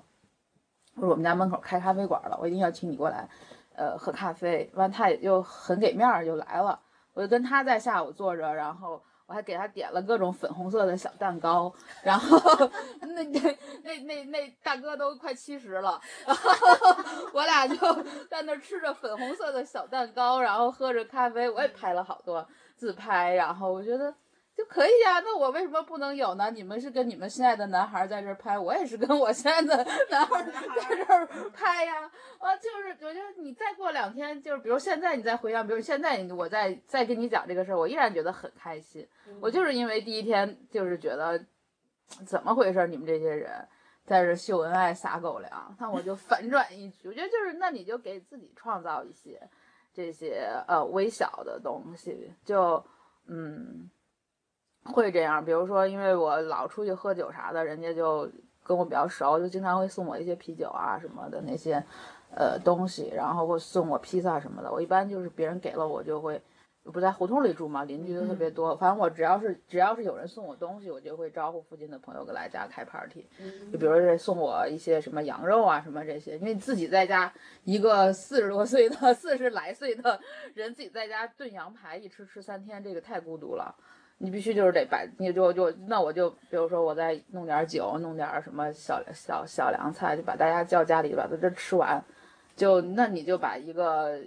[0.94, 3.28] 我说我们家门口开咖啡馆了，我一定要请你过来。
[3.76, 6.80] 呃，喝咖啡，完他也就很给面儿，就来了。
[7.14, 12.38] 我就跟他在下午坐着，然后我还给他点了各种粉红色的小蛋糕，然后
[13.00, 16.96] 那那那那那大哥都快七十了，然后
[17.32, 17.76] 我俩就
[18.30, 24.14] 在那吃着粉红色的小蛋糕，然后喝着咖啡，我也拍了好多自拍，然后我觉得
[24.56, 26.50] 就可以呀、那我为什么不能有呢？
[26.50, 29.76] 你们是跟你们心爱的男孩在这儿拍，我也是跟我心爱的
[30.08, 32.10] 男孩在这儿拍呀。
[32.38, 39.06] 啊，就是我觉得你再过两天，就是比如现在你再回想，比如现在你我再再跟你讲这个事儿，我依然觉得很开心。
[39.40, 41.38] 我就是因为第一天就是觉得
[42.24, 43.50] 怎么回事儿，你们这些人
[44.06, 47.08] 在这秀恩爱撒狗粮，那我就反转一局。
[47.08, 49.38] 我觉得就是那你就给自己创造一些
[49.92, 52.82] 这些呃微小的东西，就
[53.26, 53.90] 嗯
[54.86, 55.44] 会这样。
[55.44, 58.30] 比如说，因为我老出去喝酒啥的，人家就
[58.62, 61.82] 跟我比较熟，就经常会送我一些啤酒啊什么的那些
[62.34, 64.72] 呃东西，然后会送我披萨什么的。
[64.72, 66.40] 我一般就是别人给了我就会。
[66.92, 68.76] 不在胡同里住嘛，邻居都特别多。
[68.76, 73.26] 反正我只要是只要是有人送我东西，我就会招呼附近的朋友给来家开 party。
[73.72, 77.32] 就比如说送我一些什么羊肉啊什么这些，因为自己在家
[77.64, 80.20] 一个四十多岁的四十来岁的
[80.54, 83.74] 人自己在家炖羊排一吃吃三天，这个太孤独了。
[84.18, 92.04] 你必须就是得把，你就就那我就比如说我再弄点酒，弄点什么小小小凉菜，就把大家叫家里把它这吃完，
[92.54, 94.20] 就那你就把一个。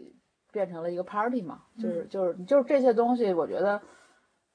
[0.51, 3.79] 变成了一个 party 嘛，就是就是就是这些东西，我觉得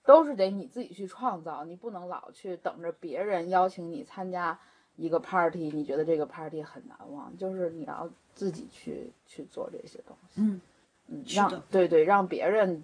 [0.04, 4.58] 都是得你自己去创造，你不能老去等着别人邀请你参加
[4.96, 10.60] 一个 party，你觉得这个 party 很难忘，就是你要自己去去做这些东西，嗯
[11.06, 12.82] 嗯，让对对让别人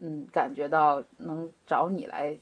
[0.00, 2.38] 嗯感觉到能找你来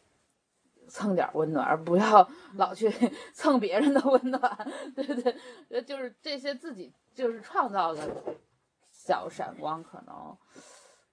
[0.89, 2.93] 蹭点温暖，而不要老去
[3.33, 5.37] 蹭别人的温暖，对对，
[5.71, 8.09] 呃就是这些自己就是创造的。
[9.07, 10.15] 小闪光，可能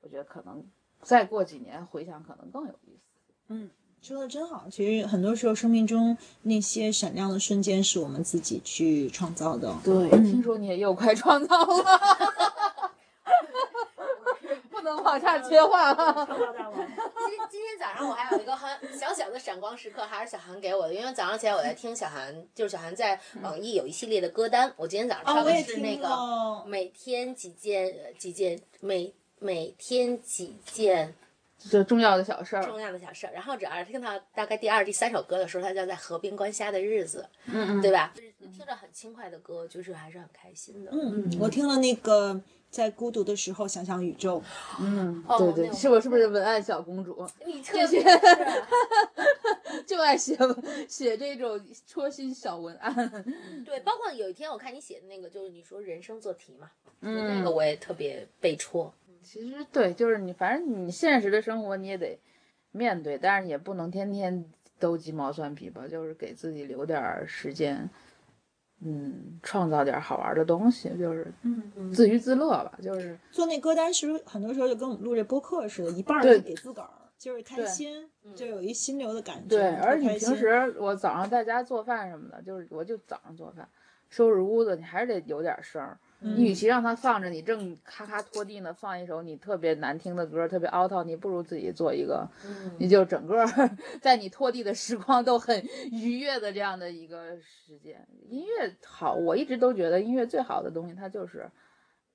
[0.01, 0.63] 我觉得可能
[1.01, 3.01] 再过几年回想，可能更有意思。
[3.49, 3.69] 嗯
[4.01, 9.75] 说的真好，其实很多时候生命中那些闪亮的瞬间是我们自己去创造的。
[9.83, 11.81] 对，听说你也又快创造了，不
[14.95, 16.27] 能往下切换 了。
[16.27, 26.11] 今今天早上我还有一个很小小的闪光时刻，还是小韩给我的，因为早上起来我在听小韩，就是小韩在网易有一系列的歌单，我今天早上啊，唱的是那个。
[26.65, 31.13] 每天几件呃几件每每天几件
[31.57, 38.11] 就重要的小事儿，重要的小事儿，然后只要是听到大概第二、第三首歌的时候，他就在河边观虾的日子，嗯嗯，对吧？
[38.15, 40.91] 就是听着很轻快的歌，就是还是很开心的。
[40.93, 42.39] 嗯，我听了那个
[42.71, 44.41] 在孤独的时候想想宇宙，
[44.79, 47.27] 嗯，哦对对，那是我是不是文案小公主？
[47.45, 48.01] 你特别是
[49.85, 50.37] 就爱写
[50.87, 52.95] 写这种戳心小文案。
[53.65, 58.93] 对，包括有一天我看你写的那个，就是你说人生做题嘛，嗯那个我也特别被戳。
[59.21, 62.17] 其实对，就是你，反正你现实的生活你也得
[62.71, 64.45] 面对，但是也不能天天
[64.79, 67.87] 都鸡毛蒜皮吧，就是给自己留点儿时间，
[68.83, 79.49] 嗯，创造点儿好玩的东西，就是嗯，自娱自乐吧，就是做那歌单时，很多时候就跟我们录这播客似的，一半儿是给自个儿，就是开心，就有一心流的感觉。
[79.49, 79.75] 对。
[79.75, 83.67] 特而你平时我早上在家做饭什么的，就是我就早上做饭，
[84.09, 85.97] 收拾屋子，你还是得有点声儿。
[86.23, 92.27] 你与其让它放着，你正咔咔拖地呢，放一首你特别难听的歌，特别凹套，你不如自己做一个，
[92.77, 93.43] 你就整个
[93.99, 98.07] 在你拖地的时光都很愉悦的这样的一个时间。
[98.29, 101.49] 音乐好，我一直都觉得音乐最好的东西，它就是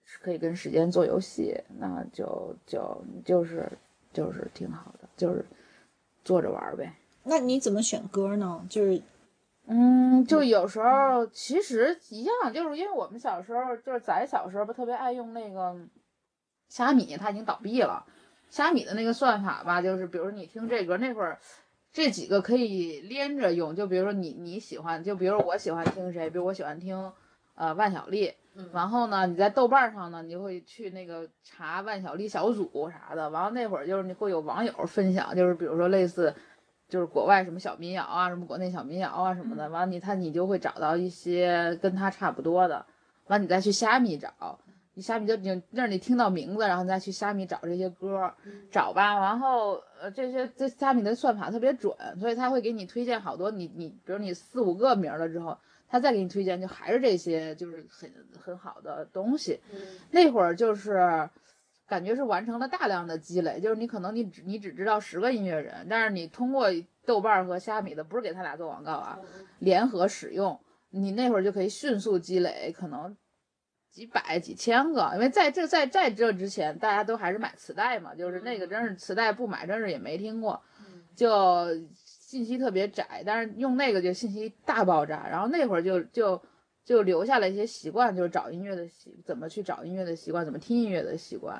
[0.04, 3.68] 是可以跟时间做游戏，那就就就是
[4.12, 5.44] 就是挺好的，就是
[6.24, 6.94] 坐着玩呗。
[7.24, 8.64] 那你怎么选歌呢？
[8.70, 9.02] 就是
[9.68, 15.76] 嗯，就有时候其实一样，就是因为我们小时候，就是咱小时候不特别爱用那个
[16.68, 18.06] 虾米，它已经倒闭了。
[18.48, 21.40] 虾米的那个算法吧，就是比如你听这歌那会儿，
[21.92, 23.74] 这几个可以连着用。
[23.74, 27.12] 就比如说你你喜欢，就比如我喜欢听谁，比如我喜欢听
[27.56, 28.32] 呃万晓利，
[28.72, 33.28] 然后呢你在豆瓣上呢，你就会去那个查万晓利小组啥的。
[33.30, 36.32] 完了那会儿就是你会有网友分享，就是比如说类似。
[36.88, 42.86] 就是国外什么小民谣啊，什么国内小民谣啊什么的，完了你他你就会找到一些跟他差不多的，
[43.26, 44.58] 完你再去虾米找，
[44.94, 48.32] 你虾米就你让你听到名字，然后你再去虾米找这些歌，
[48.70, 59.58] 找吧，然后呃这些这虾米的算法特别准，所以他会给你推荐好多你你比如你四五个名了之后，他再给你推荐就还是这些就是很很好的东西，
[60.12, 61.28] 那会儿就是。
[61.86, 66.66] 感觉是完成了大量的积累，就是你可能你只你只知道十个音乐人，但是你通过
[67.04, 69.18] 豆瓣儿和虾米的，不是给他俩做广告啊，
[69.60, 70.58] 联合使用，
[70.90, 73.16] 你那会儿就可以迅速积累，可能
[73.90, 80.60] 几百几千个，因为在这在在这之前，大家都还是买磁带嘛，就是那个真是磁带不买，真是也没听过，
[81.14, 86.42] 就信息特别窄，但是用那个就信息大爆炸，然后那会儿就就
[86.86, 91.56] 就留下了一些习惯，就是找音乐的习，怎么去找音乐的习惯，怎么听音乐的习惯。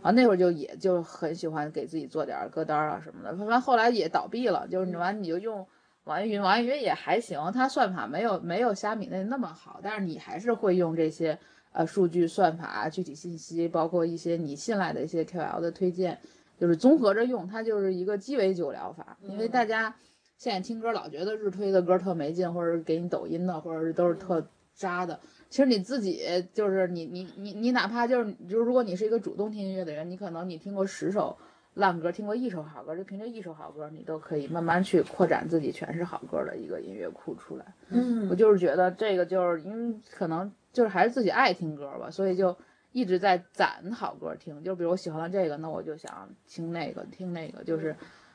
[0.00, 3.36] 啊，那会儿就也就很喜欢给自己做点儿歌单儿啊什么的。
[3.36, 5.66] 反正后来也倒闭了，就是你完你就用
[6.04, 11.38] 网易云，网易云也还行，它算法没有没有虾米那那么好，但是你还是会用这些
[11.72, 16.18] 呃数据算法、具体信息，包括一些你信赖的一些 KOL 的推荐，
[16.58, 19.18] 就是综合着用，它就是一个鸡尾酒疗法。
[19.20, 19.94] 因为大家
[20.38, 24.42] 现在听歌老觉得日推的歌特没劲，或者是给你抖音的，或者是都是特
[24.80, 25.20] 渣的。
[25.50, 26.22] 其实你自己
[26.54, 31.36] 就是你你你你哪怕就是就是如果你是一个主动听音乐的人，你可能你听过十首
[31.74, 37.64] 烂歌，听过一首好歌，就凭这一首好歌，你都可以慢慢去扩展自己全是好歌的一个音乐库出来。
[37.88, 42.56] 嗯我就是觉得这个就是因为可能就是还是自己爱听歌吧，所以就
[42.92, 44.62] 一直在攒好歌听。
[44.62, 47.94] 就比如我喜欢了这个，那我就想听那个，听那个，就是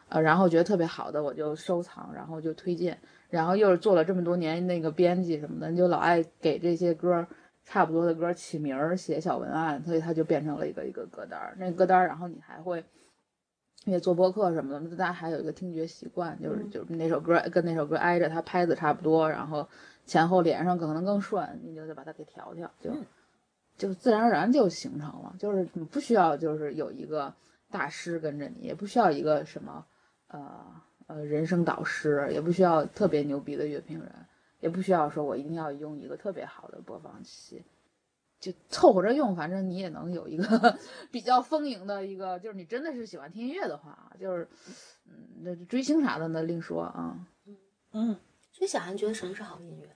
[0.09, 2.99] 呃，然后觉得特别好的我就收藏，然后就推荐。
[3.35, 7.27] 然后又是做了这么多年那个编辑什么的，你就老爱给这些歌
[7.63, 11.55] 差不多的歌起名儿、写小文案，所以它就变成了一个一个歌单儿。
[11.59, 12.83] 那个歌单儿，然后你还会。
[13.83, 19.67] 因为做播客什么的，大家还有一个听觉习惯，就是就是那首歌跟那首歌挨着，它拍子差不多，然后
[20.07, 22.91] 前后连上可能更顺，你就得把它给调调，就
[23.77, 25.35] 就自然而然就形成了。
[25.37, 27.31] 就是你不需要就是有一个
[27.69, 29.85] 大师跟着你，也不需要一个什么
[30.29, 30.65] 呃
[31.07, 34.11] 呃人生导师，也不需要特别牛逼的乐评人，
[34.59, 37.63] 也不需要说我一定要用一个特别好的播放器。
[38.37, 40.77] 就凑合着用，反正你也能有一个
[41.09, 44.47] 比较丰盈的一个，就是你真的是喜欢听音乐的话，就是，
[45.07, 47.27] 嗯，那追星啥的那另说啊。
[47.93, 48.15] 嗯，
[48.51, 49.89] 所以小韩觉得什么是好音乐？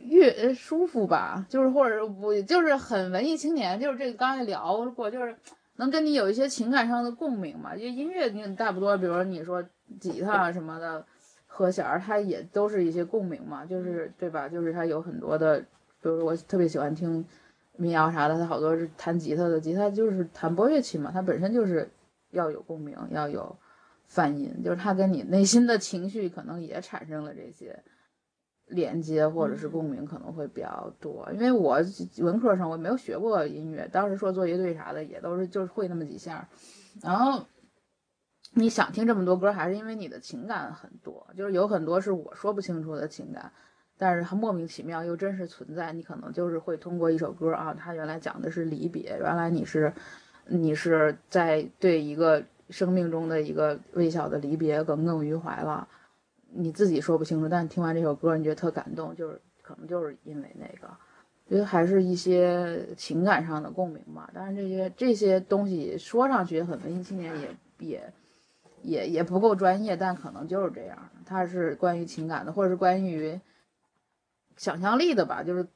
[0.00, 5.34] 乐呃舒服吧，就是或者我就是很文艺青年，就是这个刚才聊过，就是
[5.76, 7.74] 能跟你有一些情感上的共鸣嘛。
[7.74, 9.62] 因为音乐你大不多，比如说你说
[10.00, 11.04] 吉他什么的
[11.46, 14.48] 和弦儿，它也都是一些共鸣嘛，就是对吧？
[14.48, 15.66] 就是它有很多的，比
[16.08, 17.24] 如说我特别喜欢听
[17.76, 21.90] 民谣啥的，它好多是弹吉他的，吉他就是弹拨乐器嘛，它本身就是
[22.30, 23.56] 要有共鸣，要有
[24.06, 27.82] 泛音，就是它跟你内心的情绪可能也产生了这些。
[28.72, 31.78] 连接或者是共鸣可能会比较多，因为我
[32.18, 36.48] 文科生我没有学过音乐，当时说做乐队啥的也都是就是会那么几下，
[37.02, 37.44] 然后
[38.54, 43.52] 你想听这么多歌，还是因为你的情感很多，就是有很多是我说不清楚的情感，
[43.98, 49.92] 但是它莫名其妙又真实存在，你可能就是会通过一首歌啊，它原来讲的是离别，原来你是
[50.46, 55.86] 你是在对一个生命中的一个微小的离别耿耿于怀了。
[56.54, 60.88] 你自己说不清楚，但听完这首歌，你觉得特感动，就是可能就是因为那个，
[61.48, 64.30] 觉得还是一些情感上的共鸣吧。
[64.34, 68.12] 当然，这些这些东西说上去很文艺青年，也也
[68.82, 71.20] 也也不够专业，但可能就是这样的。
[71.24, 73.40] 它是关于情感的，或者是关于
[74.56, 75.66] 想象力的吧，就是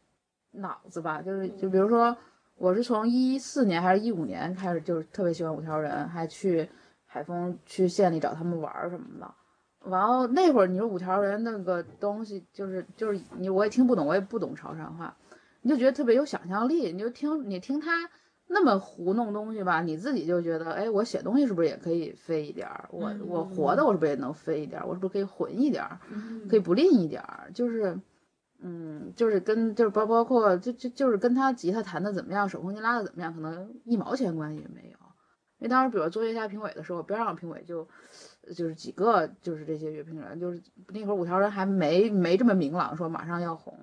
[0.51, 2.17] 脑子吧，就是就比如说，
[2.57, 6.69] 我是从一四年还是一五年开始，就是特别喜欢五条人，还去
[7.07, 9.35] 海丰去县里找他们玩什么的。
[9.91, 15.17] 然后那会儿你说五条人那个东西，就是就是你我也听不懂，我也不懂潮汕话，
[15.63, 18.09] 你就觉得特别有想象力，你就听你听他
[18.49, 22.89] 那么糊弄东西吧，你自己就觉得，哎，我写东西是不是也可以飞一点儿？
[22.91, 24.87] 我我活的我是不是也能飞一点儿？
[24.87, 25.99] 我是不是可以混一点儿？
[26.49, 27.51] 可以不吝一点儿？
[27.53, 28.01] 就是，
[28.61, 34.97] 嗯，就是跟就是包包括就就就是跟他吉他弹的怎么样，手风琴拉的怎么样，可能一毛钱关系也没有。
[35.59, 37.89] 因为当时比如做月下评委的时候，边上评委就。
[38.55, 43.79] 就是几个，就是这些乐评人，就是那会儿五条人还没没这么明朗，说马上要红。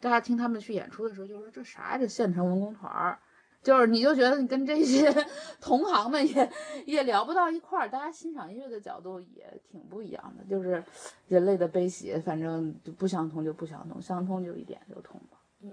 [0.00, 1.98] 大家听他们去演出的时候，就说这啥呀？
[1.98, 3.18] 这县城文工团儿，
[3.62, 5.10] 就是你就觉得你跟这些
[5.62, 6.52] 同行们也
[6.84, 10.84] 也聊不到一块儿，大家欣赏音乐的角度也挺不一样的，就是
[11.28, 15.38] 人类的悲喜，反正就不相同就不相同，相通就一点就通了。
[15.62, 15.70] 嗯，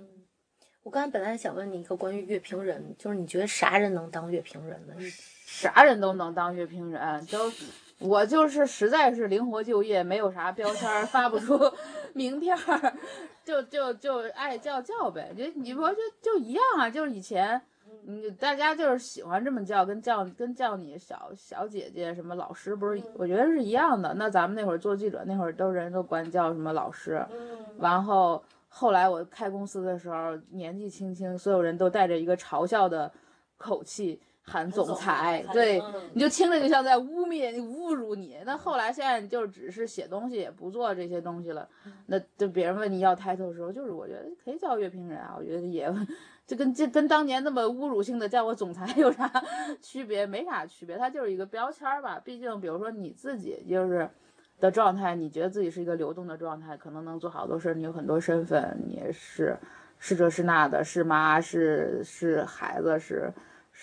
[0.84, 4.94] 我刚才本来想问你一个关于乐评人，就是你觉得啥人能当乐评人呢？
[5.46, 7.52] 啥人都能当乐评人，都。
[8.02, 11.58] 我就是实在是灵活就业，没有啥标签儿，发不出
[12.14, 12.94] 名片儿，
[13.46, 15.32] 就就就爱叫叫呗。
[15.38, 17.62] 就你说就就一样啊，就是以前，
[18.08, 23.02] 嗯，大家就是喜欢这么叫，跟叫跟叫你小小姐姐什么老师，不是？
[23.16, 24.14] 我觉得是一样的。
[24.16, 27.24] 那咱们那会儿做记者，那会儿都人都管叫什么老师，
[27.80, 33.12] 然后后来我开公司的时候，年纪轻轻，所有人都带着一个嘲笑的
[33.58, 34.20] 口气。
[34.44, 35.82] 喊总裁，对，
[36.14, 38.38] 你就听着就像在污蔑、侮辱你。
[38.46, 41.68] 那后来现在就只是写东西，也不做这些东西了。
[42.08, 45.36] 那就别人问你要 title 的时候，就是我觉得可以叫乐评人啊。
[45.38, 45.92] 我觉得也
[46.48, 49.32] 就跟这跟当年那么侮辱性的叫我总裁有啥
[49.80, 50.26] 区别？
[50.26, 52.20] 没啥区别，它就是一个标签吧。
[52.24, 54.10] 毕竟，比如说你自己就是
[54.60, 59.56] 的状态，你觉得自己是一个流动的状态，可能能做好多事儿，你有很多身份，你也是
[59.98, 63.32] 是这是那的，是妈是是孩子是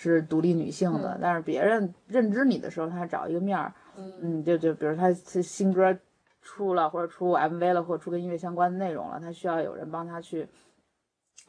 [0.01, 5.99] 是独立女性的，但是别人认知你的时候，他找一个面儿，嗯，就就比如他是新歌
[6.40, 10.46] 出了，或者出 MV 了，或者出跟音乐相关的内容了，他需要有人帮他去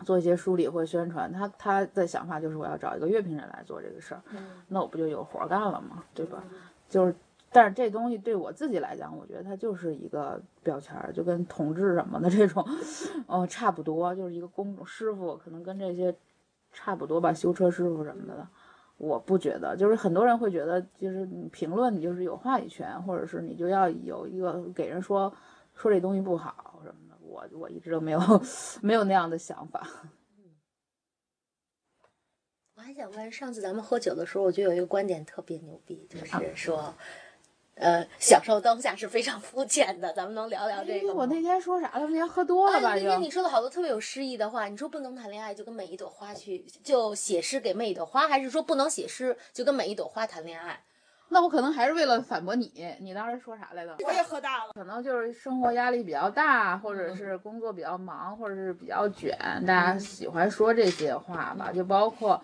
[0.03, 1.31] 做一些梳理或者宣传。
[1.31, 4.21] 他他的想法就是我要找一个乐评人来做这个事儿，
[4.67, 6.03] 那我不就有活儿干了吗？
[6.15, 6.43] 对吧？
[6.89, 7.13] 就是，
[7.51, 12.67] 但是这东西对我自己来讲，我觉得它就是一个标签儿，就跟同志什么的这种，
[13.27, 16.11] 哦，差不多，就是一个工师傅，可能跟这些
[16.71, 18.47] 差不多吧，修车师傅什么的。
[18.97, 25.33] 我不觉得，就是很多人会觉得，就是你评论你就是有话语权，或者是你就要有一个给人说
[25.73, 27.17] 说这东西不好什么的。
[27.21, 28.19] 我我一直都没有
[28.83, 29.87] 没有那样的想法。
[32.75, 36.93] 我还想问，上次咱们喝酒的时候，我觉得有一个观点特别牛逼，就是说，
[37.79, 40.11] 呃，享受当下是非常肤浅的。
[40.11, 41.13] 咱们能聊聊这个吗？
[41.19, 42.05] 我那天说啥了？
[42.07, 42.97] 那天喝多了哎，吧？
[42.97, 44.67] 又那天你说了好多特别有诗意的话。
[44.67, 50.83] 你说不能谈恋爱就跟每一朵花去，就写诗给每一朵花，还是说不能写诗就跟每一朵花谈恋爱？
[51.29, 52.73] 那我可能还是为了反驳你。
[52.99, 53.95] 你当时说啥来着？
[54.03, 54.73] 我也喝大了。
[54.73, 61.71] 可能就是生活压力比较大，或者是工作比较忙，或者是比较卷，大家喜欢说这些话吧。
[61.71, 62.43] 就包括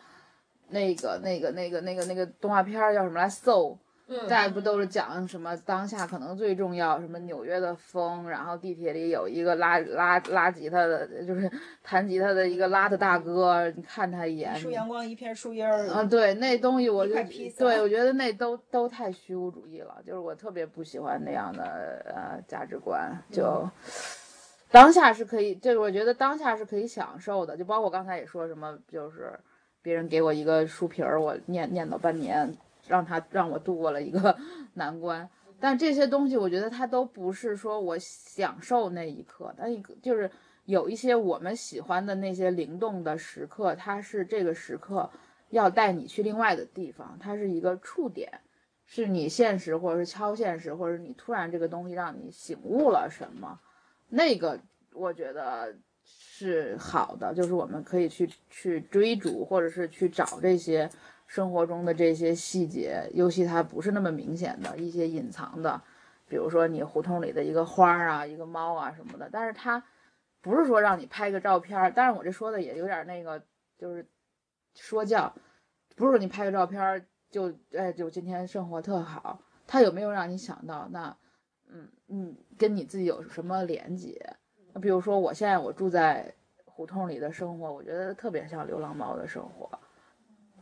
[0.69, 3.77] 那个、那个、那个、那个、那个动画片叫什么来？Soul，
[4.07, 6.99] 嗯大家不都是讲什么当下可能最重要？
[7.01, 11.49] 什么纽约的风，然后地铁里有一个拉拉拉吉他的，就是
[11.83, 15.87] 弹吉他的一个拉的大哥，你看他一眼，一束阳光，一片树叶儿。
[15.89, 17.15] 啊，对，那东西我一就
[17.57, 21.63] 对我觉得那都都太虚无主义了，就是我特别不喜欢那样的
[22.05, 23.11] 呃价值观。
[23.31, 23.67] 就
[24.69, 29.33] 当下是可以，就是我觉得当下是可以享受的，就包括刚才也说什么，就是
[29.81, 32.55] 别人给我一个书皮儿，我念念叨半年，
[32.87, 34.37] 让他让我度过了一个
[34.75, 35.29] 难关。
[35.59, 40.29] 但这些东西，我觉得它都不是说我享受那一刻，但一个就是
[40.65, 45.09] 有一些我们喜欢的那些灵动的时刻，它是这个时刻
[45.49, 48.41] 要带你去另外的地方，它是一个触点，
[48.85, 53.57] 是你现实或者是超现实，或者你突然这个东西让你醒悟了什么，
[54.09, 54.59] 那个
[54.93, 55.73] 我觉得
[56.03, 60.89] 是好的，就是我们可以去去追逐，或者是去找这些
[61.25, 65.81] 生活中的这些细节，尤其它不是那么明显的一些隐藏的，
[66.27, 69.83] 比如说你胡同里的一个花儿啊，一个猫啊什么的，但是它
[70.41, 73.43] 不是说让你拍个照片儿，但是我这说的也有点那个，
[73.77, 74.05] 就是
[74.75, 75.33] 说教，
[75.95, 81.17] 不是说你拍个照片儿就哎就今天生活特好，它有没有让你想到那
[81.67, 84.35] 嗯嗯跟你自己有什么连接？
[84.81, 86.33] 比如说我现在我住在
[86.65, 89.67] 胡同里的生活，我觉得特别像流浪猫的生活。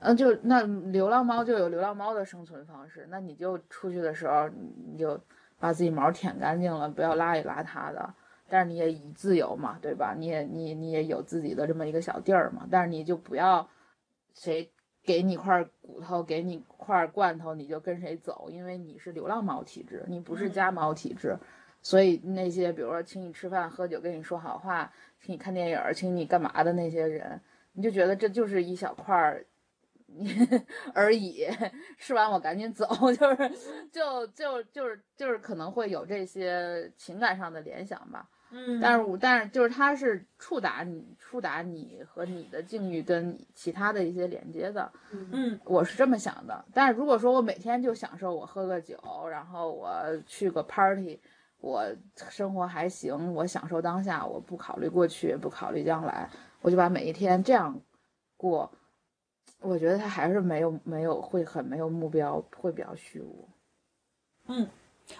[0.03, 4.49] 嗯，就那流浪猫就有流浪猫的生存方式，那你就出去的时候，
[4.91, 5.19] 你就
[5.57, 8.13] 把自己毛舔干净了，不要邋里邋遢的。
[8.49, 10.13] 但是你也以自由嘛，对吧？
[10.15, 13.67] 你也你你也有自己的这么一个小地儿嘛，但是你就不要
[14.35, 14.69] 谁
[15.03, 21.37] 给你块骨头，给你块罐头，你就跟谁走，因为你是流浪猫体质，你不是家猫体质。
[21.81, 24.91] 所以那些比如说请你吃饭喝酒跟你说好话，
[25.21, 27.41] 请你看电影儿，请你干嘛的那些人，
[27.71, 29.45] 你就觉得这就是一小块儿
[30.93, 31.45] 而已，
[31.97, 33.51] 吃完我赶紧走， 就是
[33.91, 38.27] 就就就是就是可能会有这些情感上的联想吧。
[38.55, 44.91] 嗯但是我但是就是它是触达你触达你和你的境遇跟其他的一些连接的。
[45.11, 46.63] 嗯我是这么想的。
[46.71, 48.95] 但是如果说我每天就享受我喝个酒，
[49.27, 51.19] 然后我去个 party，
[51.61, 51.83] 我
[52.29, 56.29] 生活还行，我享受当下，我不考虑过去，不考虑将来，
[56.61, 57.81] 我就把每一天这样
[58.37, 58.71] 过。
[59.63, 63.47] 我觉得他还是没有没有会很没有目标，会比较虚无。
[64.47, 64.67] 嗯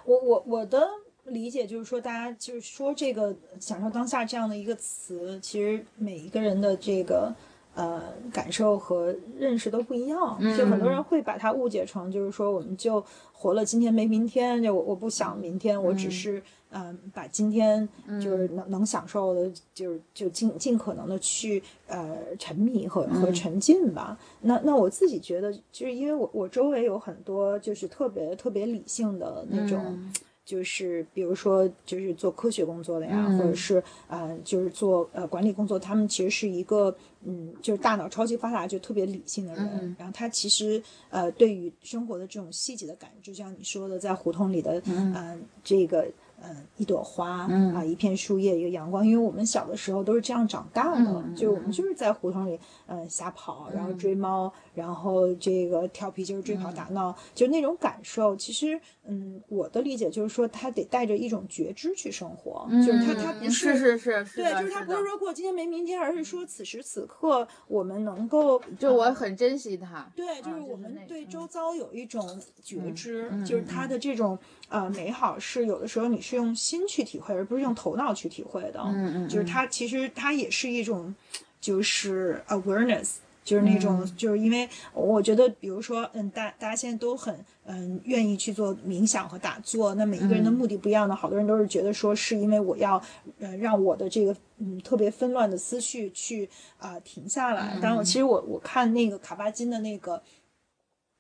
[0.06, 0.88] 我我我的
[1.26, 7.34] 理解就是说，大家就是说这个“享受当下”这样的一个词，其实每一个人的这个
[7.76, 10.38] 呃感受和认识都不一样。
[10.58, 16.44] 就很多人会把它误解成，就是说我们就活了今天没明天，就我我不想明天，我只是嗯、
[16.74, 17.88] 呃把今天
[18.22, 24.20] 就是能能享受的，就是就尽尽可能的去呃沉迷和和沉浸吧。
[24.42, 30.12] 那那我自己觉得，就是因为我我周围有很多就是特别特别理性的那种。
[30.46, 39.96] 就是比如说，就是做科学工作的呀，或者是呃，就是做呃管理工作，他们其实是一个嗯，就是大脑超级发达，就特别理性的人。
[39.98, 46.12] 然后他其实呃，对于生活的这种细节的感知，就像你说的，在胡同里的嗯、呃、这个
[46.44, 58.36] 嗯一朵花、嗯啊一片树叶一个阳光，因为我们小的时候都是这样长大的，嗯就我们就是在胡同里嗯瞎跑，然后追猫，然后这个调皮就是追跑打闹，就那种感受。
[58.36, 70.06] 其实嗯我的理解就是说，他得带着一种觉知去生活，就是他他不嗯是是是是对，就是他不是说过今天没明天，而是说此时此刻我们能够就我呃很珍惜它。
[70.16, 74.38] 对，就是啊我们对周遭有一种觉知，嗯就是他的这种
[74.70, 78.82] 呃美好是有的时候你是用心去体会，而不是用头脑去体会的。
[78.86, 81.14] 嗯嗯就是它其实它也是一种
[81.60, 83.16] 就是 awareness。
[83.46, 92.96] 就是那种，嗯就是因为我觉得，比如说，嗯，大大家现在都很嗯愿意去做冥想和打坐，那每一个人的嗯目的不一样的，好多人都是觉得说，是因为我要
[93.42, 97.74] 呃让我的这个嗯特别纷乱的思绪去啊、停下来。
[97.82, 100.24] 当然，我其实我我看那个卡巴金的那个。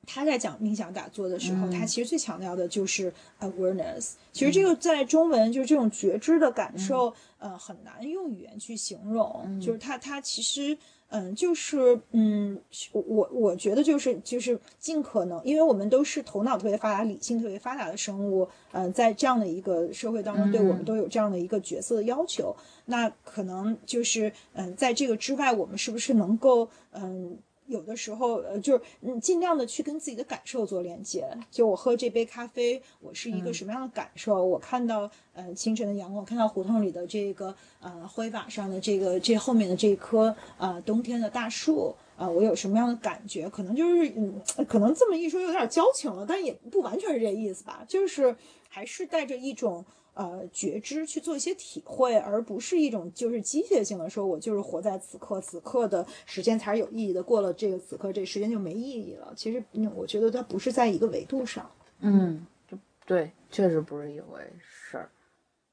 [0.05, 4.11] 他在讲冥想打坐的时候，他其实最强调的就是 awareness。
[4.31, 9.59] 其实这个在中文就是这种觉知的感受，呃，很难用语言去形容。
[9.59, 10.77] 就是他他其实。
[11.15, 12.59] 嗯，就是嗯，
[12.91, 22.55] 我我觉得就是就是尽可能，因为我们都是头脑特别发达、理性特别发达的生物，嗯、在这样的一个社会当中，对我们都有这样的一个角色的要求。
[22.85, 27.37] 那可能就是嗯，在这个之外，我们是不是能够嗯？
[27.73, 31.27] 有的时候，呃，就是嗯，尽量的去跟自己的感受做连接。
[31.49, 34.45] 就我喝这杯咖啡，我是一个什么样的感受？
[34.45, 43.49] 我看到呃清晨的阳光，看到胡同里的这个呃灰瓦上的这个这后面的这棵呃冬天的大树，啊、我有什么样的感觉？
[43.49, 47.83] 可能就是嗯，可能这么一说有点矫情了，但也不完全是这意思吧。
[47.87, 48.35] 就是
[48.69, 49.83] 还是带着一种。
[50.13, 59.33] 呃，觉知去做一些体会，而不是一种就是机械性的说，我就是活在此刻，此刻的时间才是有意义的，过了这个此刻，这时间就没意义了。
[59.35, 61.69] 其实，嗯，我觉得它不是在一个维度上。
[62.01, 65.09] 嗯，就对，确实不是一回事儿。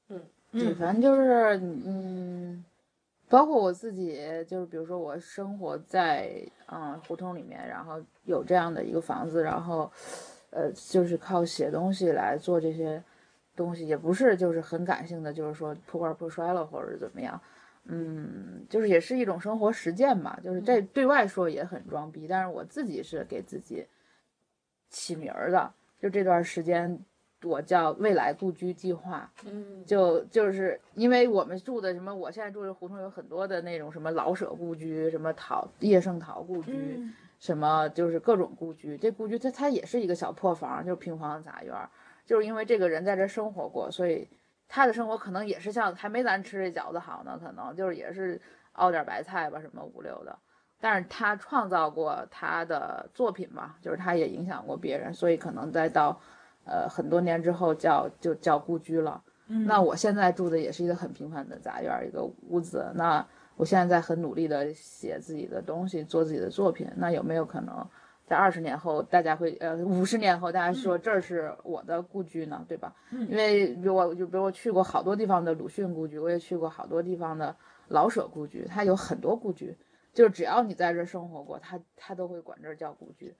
[0.09, 0.21] 嗯，
[0.51, 2.65] 对，反正就是嗯，
[3.29, 4.17] 包括我自己，
[4.47, 6.33] 就是比如说我生活在
[6.65, 9.91] 嗯胡同里面，然后有这样的一个房子，然后
[10.49, 13.01] 呃，就是靠写东西来做这些
[13.55, 17.39] 东西，也不是就是很感性的，就是说破罐破摔了或者怎么样。
[17.85, 23.87] 嗯，就是也是一种生活实践吧，就是这对外说也很装逼，但是我自己是给自己
[24.89, 27.03] 起名儿的，就这段时间
[27.43, 38.95] 我叫未来故居计划，嗯，就就是因为我们住的什么，我现在住的胡同有很多的那种什么老舍故居，什么陶叶圣陶故居，嗯什么就是各种故居。
[38.95, 41.89] 这故居它它也是一个小破房，就是平房杂院儿，
[42.25, 44.27] 就是因为这个人在这生活过，所以
[44.67, 48.39] 他的生活可能也是像还没咱吃这饺子好呢，可能就是也是
[48.73, 50.37] 熬点白菜吧，什么五六的。
[50.79, 56.19] 但是他创造过他的作品嘛，就是他也影响过别人，所以可能再到
[56.65, 59.21] 呃很多年之后叫就叫故居了。
[59.47, 62.89] 嗯那我现在住的也是一个很平凡的杂院儿，一个屋子。
[62.95, 63.23] 那
[63.57, 66.87] 我现在在很努力的写自己的东西，做自己的作品。
[66.95, 67.85] 那有没有可能
[68.31, 72.95] 在二十年后，大家会呃五十年后，大家说这儿是我的故居呢，对吧？
[73.11, 77.53] 因为比如我就比如我去过好多地方的鲁迅故居，我也去过好多地方的
[77.89, 79.75] 老舍故居，它有很多故居，
[80.13, 83.35] 就是只要你在这儿生活过，他他都会管这儿叫故居。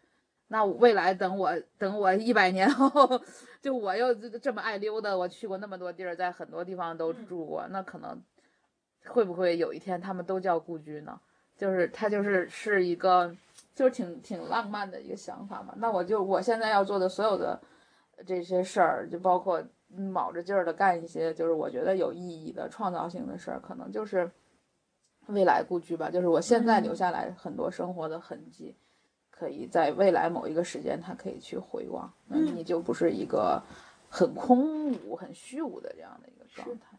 [0.50, 2.90] 那未来等我等我一百年后，
[3.64, 8.22] 就我又这这么爱溜达，我去过那么多地儿，在很多地方都住过，那可能
[9.06, 11.18] 会不会有一天他们都叫故居呢？
[11.58, 13.34] 就是它就是是一个
[13.82, 15.74] 就是挺挺浪漫的一个想法嘛。
[15.78, 17.60] 那我就我现在要做的所有的
[18.28, 24.30] 这些事儿，就包括卯着劲儿的干一些就是我觉得有意义的创造性的事儿，可能就是
[25.26, 26.12] 未来故居吧。
[26.12, 28.76] 就是我现在留下来很多生活的痕迹。
[29.32, 33.60] 可以在未来某一个时间，它可以去回望，那你就不是一个
[34.08, 36.96] 很空无、很虚无的这样的一个状态。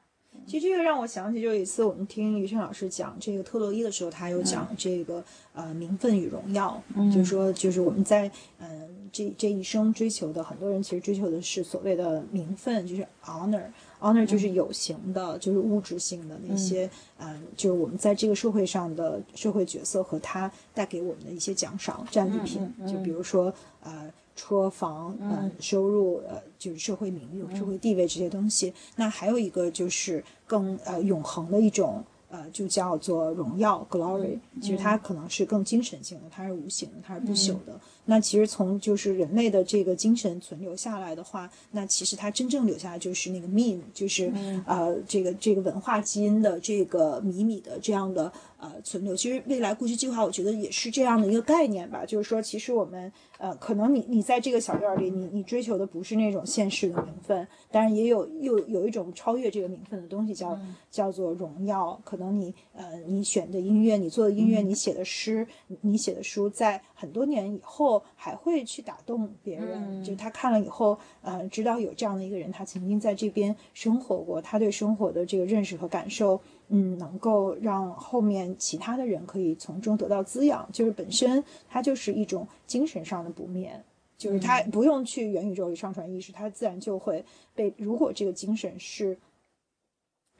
[0.46, 5.22] 其实这个让我想起，就有一次我们听于生老师讲这个特洛伊的时候，他有讲这个、
[5.54, 6.82] 呃名分与荣耀，
[7.12, 8.26] 就是说就是我们在
[8.58, 13.64] 嗯、呃、这这一生追求的，很多人其实追求的是所谓的名分，就是 honor。
[14.00, 28.72] honor 就是有形的，就是物质性的那些，嗯、就是我们在这个社会上的社会角色和它带给我们的一些奖赏、战利品，就比如说呃车房、呃收入、呃就是社会名誉、社会地位这些东西。
[28.96, 32.04] 那还有一个就是更呃永恒的一种。
[32.34, 37.78] 呃，就叫做荣耀 （glory），其实它可能是更精神性的，它是无形的，它是不朽的。
[38.04, 44.32] 那其实从就是人类的这个精神存留下来的话，那其实它真正留下来就是那个 meme，就是、
[44.66, 49.14] 呃这个这个文化基因的这个米米的这样的呃存留。
[49.14, 60.58] 其实未来故居计划，我觉得也是这样的一个概念吧，就是说，其实我们呃，可能你你在这个小院儿里，你你追求的不是那种现世的名分，当然也有又有一种超越这个名分的东西叫，
[60.90, 62.00] 叫做荣耀。
[62.04, 76.40] 可能你呃，你选的音乐，你做的音乐，你写的诗，你你写的书，在很多年以后还会去打动别人，就他看了以后，呃，知道有这样的一个人，他曾经在这边生活过，他对生活的这个认识和感受。
[76.74, 83.78] 嗯，能够让后面其他的人可以从中得到滋养，就是本身它就是一种精神上的不灭，
[84.16, 87.22] 就是他不用去元宇宙里上传意识，他自然就会
[87.54, 87.74] 被。
[87.76, 89.18] 如果这个精神是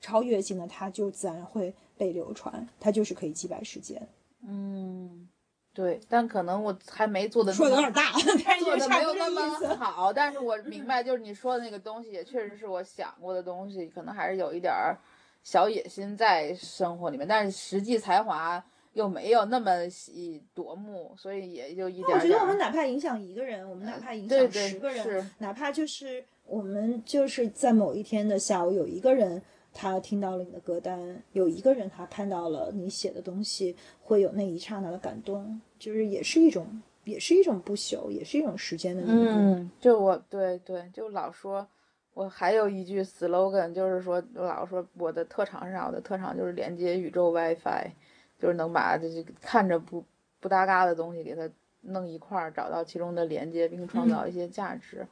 [0.00, 4.08] 超越性的，他就自然会被流传，他就是可以击败时间。
[4.40, 5.28] 嗯，
[5.74, 8.12] 对，但可能我还没做的说的有点大，
[8.60, 14.96] 做的没有那么好，但是我明白， 就是你说的那个东西，也确实是我想过的东西，可能还是有一点儿。
[15.44, 22.16] 小野心在生活里面，但是实际才华又没有那么喜夺目，所以也就一点。
[22.16, 29.42] 我觉得我们哪怕影响一个人，我们哪怕影响十个人，哪怕就是我们就是在某一天的下午，有一个人
[29.72, 41.66] 他听到了你的歌单，有一个人他看到了你写的东西，会有那一刹那的感动，就是也是一种，也是一种不朽，也是一种时间的凝嗯，就我对对，就老说。
[42.14, 45.86] 我还有一句 slogan，就是说，我老说我的特长是啥？
[45.86, 47.90] 我的特长就是连接宇宙 WiFi，
[48.38, 49.08] 就是能把这
[49.40, 50.04] 看着不
[50.38, 51.48] 不搭嘎的东西给它
[51.80, 55.06] 弄一块儿，找到其中的连接，并创造一些价值。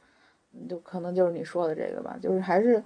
[0.69, 2.83] 就可能就是你说的这个吧，就是还是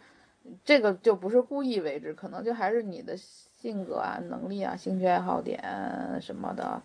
[0.64, 5.62] 这个就不是故意为之，可能就还是你的性格啊、能力啊、兴趣爱好点
[6.22, 6.82] 什么的，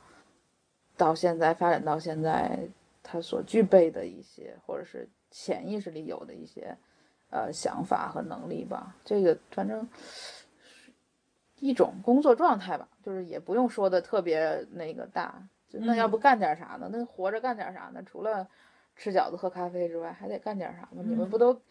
[0.97, 2.69] 到现在发展到现在，
[3.03, 6.77] 他所具备的一些，或者是潜意识里有的一些。
[7.33, 9.89] 呃，想法和能力吧，这个反正
[11.61, 15.41] 一种工作状态吧，就是也不用说的特别那个大。
[15.71, 16.91] 那要不干点啥呢？
[16.93, 18.03] 那活着干点啥呢？
[18.05, 18.49] 除了
[18.97, 21.05] 吃饺子喝咖啡之外，还得干点啥吗？
[21.07, 21.63] 你们不都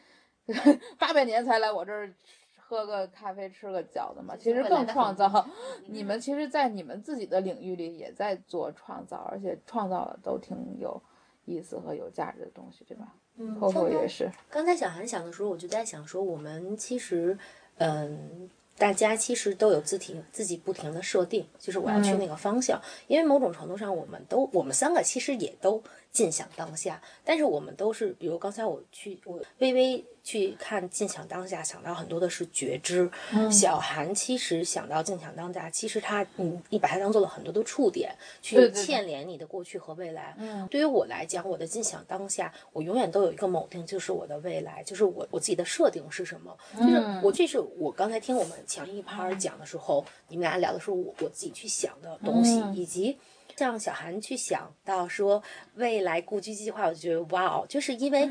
[0.98, 2.12] 八百年才来我这儿
[2.58, 4.36] 喝个咖啡吃个饺子嘛？
[4.38, 5.48] 其实更创造。
[5.88, 11.02] 你们其实，在你们自己的领域里也在做创造，而且创造的都挺有
[11.46, 13.14] 意思和有价值的东西，对吧？
[13.38, 14.30] 嗯，后头也是。
[14.50, 17.38] 刚才小韩想的时候，我就在想说，我们其实，
[17.78, 22.80] 嗯，大家其实都有自己自己不停的设定，就是我要去那个方向。
[23.08, 25.82] 因为某种程度上，我们都我们三个其实也都
[26.12, 30.06] 尽享当下，但是我们都是，比如刚才我去我微微。
[30.22, 33.10] 去看尽享当下，想到很多的是觉知。
[33.50, 40.36] 小韩其实想到尽享当下，其实他，你你把它当做了很多的触点，去牵连你的过去和未来。
[40.38, 46.56] 嗯，对于我来讲，我的尽享当下，我永远都有一个锚定，就是我的未来，就是我我自己的设定是什么。
[46.78, 53.18] 就是我这是我刚才听我们强一拍讲的时候，你们俩聊的是我我自己去想的东西，以及
[53.60, 55.44] 像小韩去想到说
[55.76, 58.30] 未来故居计划，我就觉得哇哦，就是因为。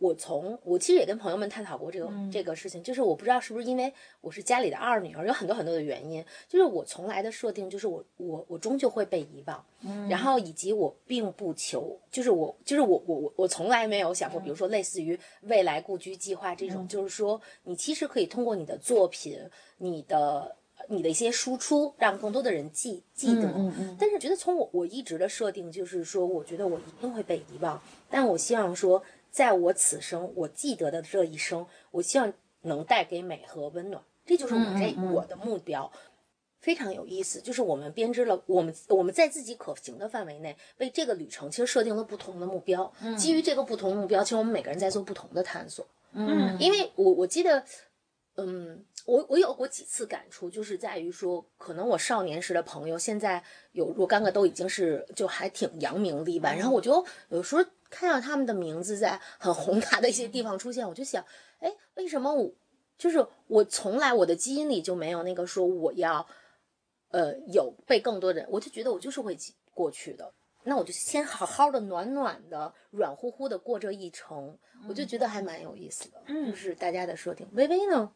[0.00, 6.24] 我从我其实也跟朋友们探讨过这个这个事情，就是我不知道是不是因为我是家里的二女儿，有很多很多的原因。
[6.48, 9.64] 就是我从来的设定就是我我我终究会被遗忘，
[10.08, 19.36] 然后以及我并不求，就是我就是我我我我从来没有想过，比如说类似于未来故居计划这种，就是说你其实可以通过你的作品、
[19.78, 20.54] 你的
[20.88, 23.52] 你的一些输出，让更多的人记记得。
[23.98, 29.02] 但是觉得从我我一直的设定就是说，我觉得我一定会被遗忘，但我希望说。
[29.30, 35.92] 在我此生，我记得的这一生，我希望能带给美和温暖，这就是我这我的目标，
[36.60, 37.38] 非常有意思。
[37.38, 42.90] 就是我们编织了，我们我们在自己可行的范围内，为这个旅程其实设定了不同的目标。
[43.18, 45.86] 基于这个不同目标，其实我们每个人在做不同的探索。
[46.14, 47.62] 嗯，因为我我记得，
[48.38, 57.64] 嗯，我我有过几次感触，就是在于说，可能我少年时的朋友，现在有若干个都已经是就还挺扬名立万，然后我就有时候。
[57.90, 61.24] 看到他们的名字在很宏大的一些地方出现，我就想，
[61.58, 62.52] 哎，为什么我
[62.98, 66.26] 就是我从来我的基因里就没有那个说我要，
[67.08, 69.34] 呃，有被更多人，我就觉得我就是会
[69.72, 70.30] 过去的，
[70.64, 77.48] 那我就先好好的暖暖的、软乎乎的过这一程，我就觉得还蛮有意思的，就是大家的设定。
[77.52, 78.12] 微微呢？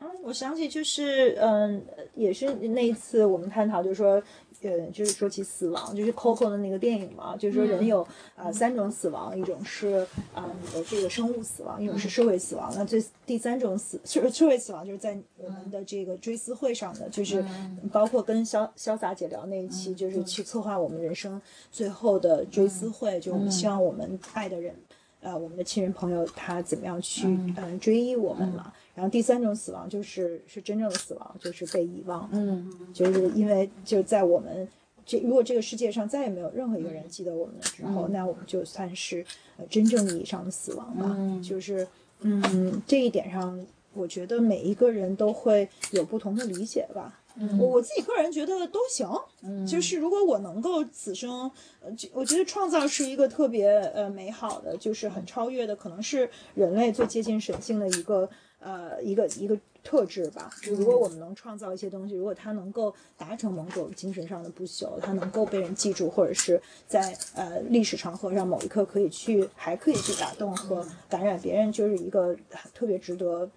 [0.00, 1.82] 嗯，我想起就是，嗯，
[2.14, 4.22] 也是那一次我们探讨，就是说。
[4.62, 12.70] 呃，就是说起死亡，就是 Coco 的那个电影嘛，就是说人有啊三种死亡，一种是啊你的这个生物死亡，一种是社会死亡。
[12.76, 17.42] 那这第三种死社社会死亡，就是在我们的这个追思会上的，就是
[17.90, 21.40] 包括跟潇潇洒姐聊那一期，就是去策划我们人生
[21.72, 24.74] 最后的追思会，就我们希望我们爱的人，
[25.22, 27.26] 呃，我们的亲人朋友他怎么样去
[27.56, 28.70] 嗯追忆我们嘛。
[29.00, 32.28] 然后第三种死亡就是是真正的死亡，就是被遗忘。
[32.32, 34.68] 嗯就是因为就在我们
[35.06, 39.24] 这如果这个世界上再也没有任何一个人记得我们了之后，那我们就算是
[39.56, 41.16] 呃真正意义上的死亡吧。
[41.18, 41.88] 嗯就是
[42.20, 43.58] 嗯，这一点上，
[43.94, 47.16] 我觉得每一个人都会有不同的理解吧。
[47.58, 49.08] 我我自己个人觉得都行，
[49.42, 58.28] 嗯就是如果我能够此生，呃，就我觉得创造是一个特别呃美好的，就是很超越的，可能是人类最接近神性的一个
[58.60, 60.50] 呃一个一个特质吧。
[60.62, 72.36] 就如果我们能创造一些东西，如果它能够达成某种精神上的不朽，它能够被人记住，或者是在呃历史长河上某一刻可以去还可以去打动和感染别人，就是一个
[72.72, 73.50] 特别值得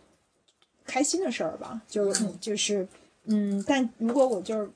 [0.85, 1.81] 开心的事儿吧。
[1.87, 2.87] 就是就是。
[3.25, 4.69] 嗯，但如果我就是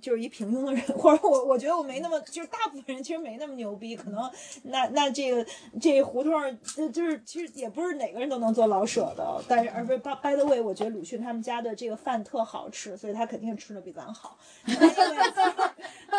[0.00, 4.30] 就是一平庸的人，或者我我觉得我没那么，就是大部分人其实没那么牛逼，可能
[4.64, 5.46] 那那这个
[5.80, 6.54] 这胡同儿，
[6.92, 14.36] 就是其实也不是哪个人都能做老舍的，但是而不是 by by the way，我觉得鲁迅他们家的这个饭特好吃，所以他肯定吃的比咱好，
[14.66, 14.88] 因 为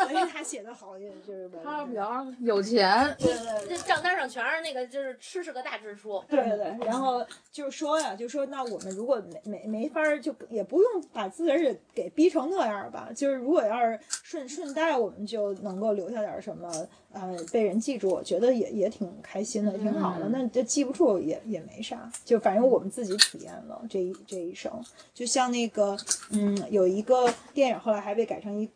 [0.08, 6.24] 所以他写的好也就是 他比较有钱，对对对这账单上全是那个，就是吃是个大支出。
[6.30, 13.10] 对对对，然后就是说呀，就说那我们如果没没没法儿，就也不用把自个儿也给逼成那样吧。
[13.16, 16.72] 就是如果要是顺顺带，我们就能够留下点儿什么，
[17.12, 20.28] 呃，被人记住，我觉得也也挺开心的，挺好的。
[20.30, 24.72] 那这记不住也也没啥，就反正我们自己体验了这一这一生。
[25.14, 25.97] 就像那个，
[26.32, 28.70] 嗯，有一个电影后来还被改成一。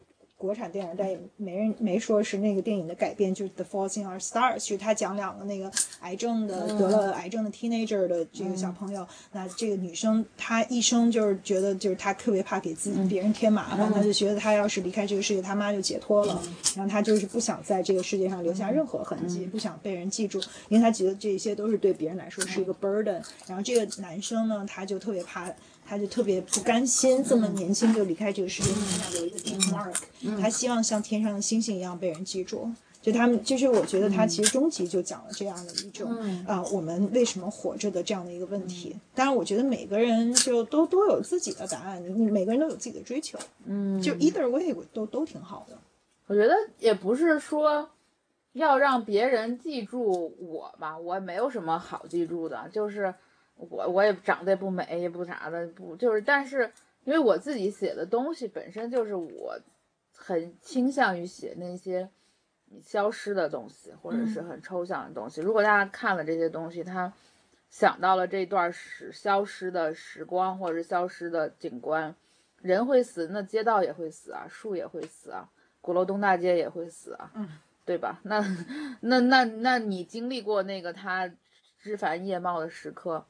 [0.43, 5.71] 国产电影，但也没人没说是那个电影的改编，就是《The Fault in Our Stars》，就是他讲两个那个
[6.01, 9.07] 癌症的、得了癌症的 teenager 的这个小朋友。
[9.31, 16.41] 那这个女生她一生就是觉得，就是她特别怕给自己别人添麻烦，她就觉得她要是离开这个世界，她妈就解脱了。
[16.75, 23.23] 然后她就是不想在这个世界上留下任何痕迹，不想被人记住，因为她觉得这些都是对别人来说是一个 burden。
[23.47, 25.49] 然后这个男生呢，他就特别怕。
[25.85, 29.37] 他就特别不甘心这么年轻就离开这个世界，身上留一个
[29.71, 30.41] mark。
[30.41, 32.71] 他希望像天上的星星一样被人记住。
[33.01, 36.09] 就他们，就是我觉得他其实终极就讲了这样的一种
[36.47, 38.95] 啊、我们为什么活着的这样的一个问题。
[39.13, 43.37] 当然，我觉得每个人就都都有自己的答案，每个人都有自己的追求。
[43.65, 45.77] 嗯，就 either way 都都挺好的。
[46.27, 47.89] 我觉得也不是说
[48.53, 53.13] 要让别人记住我吧，我没有什么好记住的，就是
[53.55, 56.71] 我我也长得也不美，也不啥的，不就是，但是
[57.03, 59.59] 因为我自己写的东西本身就是我
[60.15, 62.09] 很倾向于写那些
[62.81, 65.41] 消失的东西，或者是很抽象的东西。
[65.41, 67.11] 如果大家看了这些东西，他
[67.69, 72.15] 想到了这段时消失的时光，或者是消失的景观，
[72.61, 75.49] 人会死，那街道也会死啊，树也会死啊，
[75.81, 77.49] 鼓楼东大街也会死啊，嗯，
[77.85, 78.19] 对吧？
[78.23, 78.39] 那
[79.01, 81.31] 那那那你经历过那个他
[81.79, 83.25] 枝繁叶茂的时刻，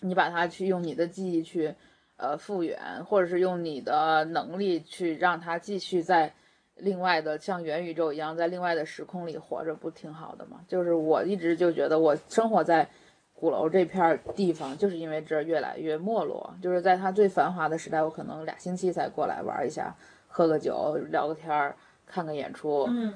[0.00, 1.74] 你把它去用你的记忆去
[2.16, 6.32] 呃复原，或者是用你的能力去让它继续在
[6.76, 10.60] 另外的像元宇宙一样在另外的时空里活着，不挺好的吗？
[10.68, 12.88] 就是我一直就觉得我生活在
[13.34, 16.54] 鼓楼这片儿地方，就是因为这儿越来越没落。
[16.62, 19.94] 就是在它最繁华的时代，我可能俩星期才过来玩一下，
[20.26, 21.76] 喝个酒，聊个天儿，
[22.06, 22.86] 看个演出。
[22.88, 23.14] 嗯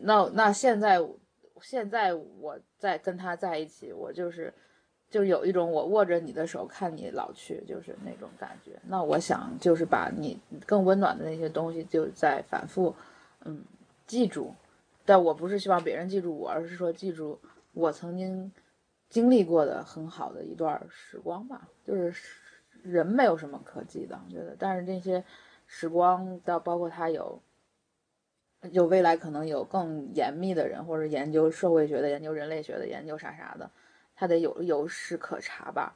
[0.00, 0.98] 那那现在
[1.60, 4.54] 现在我在跟他在一起，我就是
[5.10, 8.72] 就有一种我握着你的手看你老去，就是那种感觉。
[8.86, 12.94] 那我想就是把你更温暖的那些东西，就在反复
[13.44, 13.62] 嗯
[14.06, 14.54] 记住。
[15.04, 17.40] 但我不是希望别人记住我，而是说记住
[17.72, 18.52] 我曾经
[19.08, 21.68] 经历过的很好的一段时光吧。
[21.86, 22.12] 就是
[22.82, 25.24] 人没有什么可记的，我觉得，但是这些
[25.66, 27.40] 时光到包括他有。
[28.72, 33.70] 就未来可能有更严密的人，或者研究社会学的、研究人类学的、研究啥啥的，
[34.18, 35.94] 他得有有史可查吧，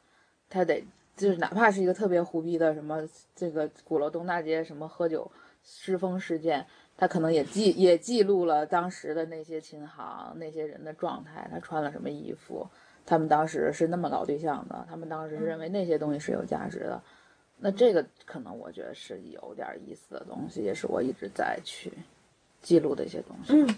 [0.49, 0.85] 他得
[1.17, 3.03] 就是哪怕是一个特别胡逼的什么
[3.35, 5.29] 这个鼓楼东大街什么喝酒
[5.65, 6.65] 失风事件，
[6.97, 12.69] 他可能也记也记录了当时的那些琴行那些人的状态，他穿了什么衣服，
[13.05, 17.03] 他们当时是那么搞对象的，他们当时认为那些东西是有价值的，
[17.59, 21.93] 那这个可能我觉得是有点意思的东西，也是我一直在去。
[22.63, 23.77] 记录的一些东西。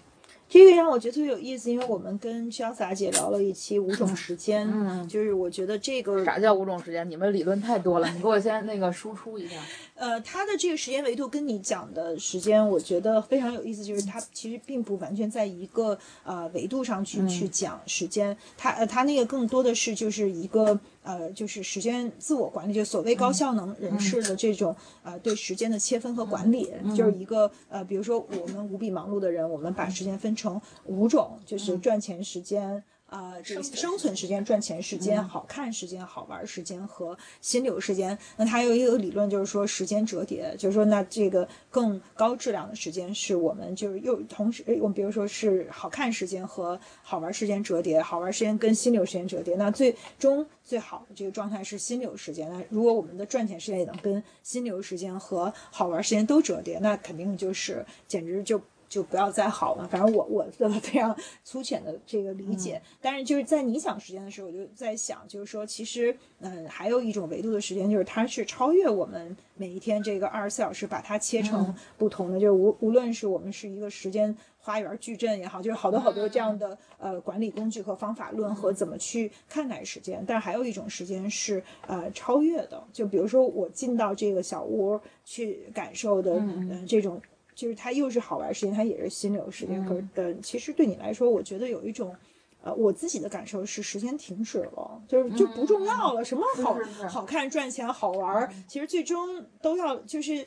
[0.49, 7.09] 这个让我觉得特别有意思，因为我们跟潇洒姐聊了一期五种时间，嗯就是我觉得这个啥叫五种时间？
[7.11, 9.57] 你们理论太多了，你给我先那个输出一下。
[9.97, 24.75] 呃，它的这个时间维度跟你讲的时间，我觉得非常有意思，就是它其实并不完全在一个呃维度上去、去讲时间，它呃它那个更多的是就是一个呃就是时间自我管理，就所谓高效能人士的这种、
[25.05, 32.83] 呃对时间的切分和管理，就是一个呃比如说我们无比忙碌的人，我们把时间分成五种，就是赚钱时间。
[33.11, 38.19] 呃，这个生存时间、赚钱时间、好看时间、好玩时间和心流时间。
[38.37, 49.55] 那它有一个理论，就是说时间折叠，就是说那这个更高质量的时间是我们就是又同时，我们比如说是好看时间和好玩时间折叠，好玩时间跟心流时间折叠。
[49.55, 52.51] 那最终最好的这个状态是心流时间。
[52.51, 58.61] 那如果我们的赚钱时间也能跟心流时间和好玩时间都折叠，那肯定就是简直就。
[58.95, 87.21] 就不要再好了，反正我我的非常粗浅的这个理解，但是就是在你想时间的时候，我就在想，就是说其实嗯，还有一种维度的时间，就是它是超越我们每一天这个二十四小时，把它切成不同的，就是无无论是我们是一个时间花园矩阵也好，就是好多好多这样的呃管理工具和方法论和怎么去看待时间，但还有一种时间是呃超越的，就比如说我进到这个小屋去感受的嗯这种。
[87.55, 89.85] 就是它又是好玩时间，它也是心流时间。
[89.85, 92.15] 可是，等，其实对你来说，我觉得有一种，
[92.63, 96.25] 呃，我自己的感受是时间停止了，就是就不重要了。
[96.25, 96.77] 什么好
[97.09, 100.45] 好看、赚钱、好玩，其实最终都要就是。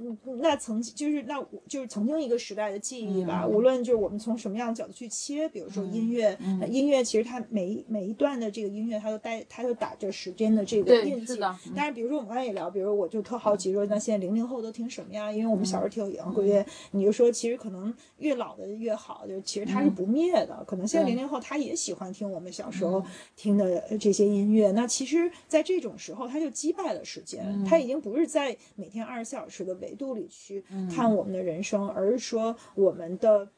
[0.00, 3.46] 嗯，那曾经就是那就是曾经一个时代的记忆吧。
[3.46, 6.36] 无论就是我们从什么样的角度去切，比如说音乐，
[6.70, 11.38] 音乐其实它每一每一段的这个音乐，它都带它都打着时间的这个印记。
[11.74, 15.32] 但是比如说我们刚才也聊，比如我就特好奇说，那现在零零后都听什么呀？
[15.32, 20.64] 因为我们小时候听摇滚乐，你就说其实可能越老的越好，就其实它是不灭的。
[20.66, 23.02] 可能现在零零后他也喜欢听我们小时候
[23.36, 24.70] 听的这些音乐。
[24.72, 30.64] 那其实，在这种时候，他就击败了时间，他已经不是在每天二十四小时的维度里去
[30.94, 33.48] 看我们的人生，而是说我们的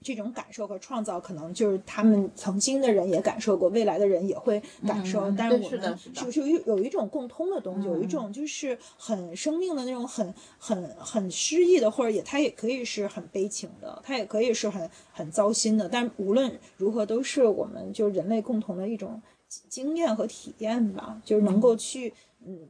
[0.00, 5.28] 这种感受和创造，可能就是他们曾经的人也感受过，未来的人也会感受。
[5.36, 15.88] 但是我们就是有有一种共通的东西，有一种就是很生命的那种很很很诗意的，或者也它也可以是很悲情的，它也可以是很很糟心的。
[15.88, 19.20] 但无论如何，都是我们就人类共同的一种
[19.68, 22.08] 经验和体验吧，就是能够去。
[22.08, 22.14] 嗯，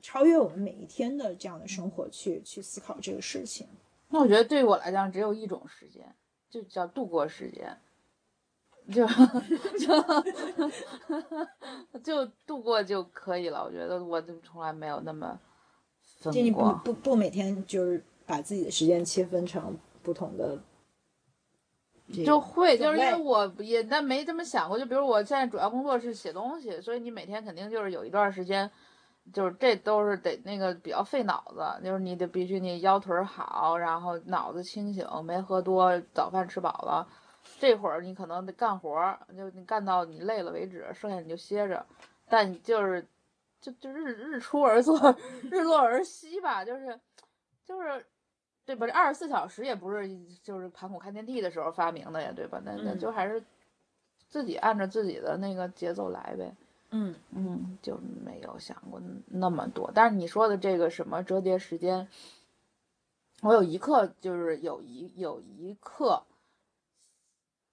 [0.00, 3.68] 超越我们每一天的这样的生活，去去思考这个事情。
[4.08, 6.14] 那我觉得对于我来讲，只有一种时间，
[6.48, 7.78] 就叫度过时间，
[8.90, 9.06] 就
[9.78, 10.02] 就
[12.02, 13.62] 就度过就可以了。
[13.62, 15.38] 我觉得我就从来没有那么
[16.02, 20.58] 分就你不不不每天就是把自己的时间切分成不同的，
[22.24, 24.78] 就会就是因为我也但没这么想过。
[24.78, 28.70] 就比如我现在主要工作是写东西，所以你每天肯定就是有一段时间。
[29.32, 37.06] 就是这都是得那个比较费脑子，就是你得必须你腰腿好，然后脑子清醒，没喝多，早饭吃饱了，
[37.58, 41.84] 这会儿你可能得干活，就你干到你累了为止，剩下你就歇着。
[42.28, 43.06] 但你就是
[43.60, 44.98] 就就日日出而作，
[45.50, 46.98] 日落而息吧，就是
[47.64, 48.04] 就是
[48.64, 48.86] 对吧？
[48.86, 50.08] 这二十四小时也不是
[50.42, 52.60] 就是盘古开天地的时候发明的呀，对吧？
[52.64, 53.42] 那那就还是
[54.28, 56.46] 自己按照自己的那个节奏来呗。
[56.48, 56.56] 嗯
[56.90, 59.90] 嗯嗯，就没有想过那么多。
[59.94, 62.08] 但是你说的这个什么折叠时间，
[63.42, 66.22] 我有一刻就是有一有一刻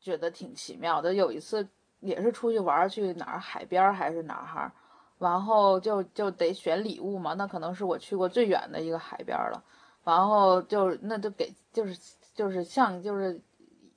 [0.02, 1.14] 觉得挺奇妙的。
[1.14, 1.66] 有一次
[2.02, 4.74] 也是出去玩，去哪儿海边还是哪儿哈，
[5.18, 7.34] 然后就就得选礼物嘛。
[7.36, 9.64] 那可能是我去过最远的一个海边了。
[10.04, 11.98] 然后就那就给就是
[12.34, 13.40] 就是像就是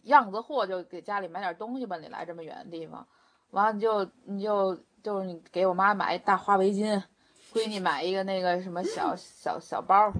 [0.05, 1.97] 样子货，就给家里买点东西吧。
[1.97, 3.05] 你来这么远的地方，
[3.51, 4.79] 完了你就你就。
[5.09, 7.03] 就是你给我妈买一大花围巾，
[7.55, 10.13] 闺女买一个那个什么小 小小包，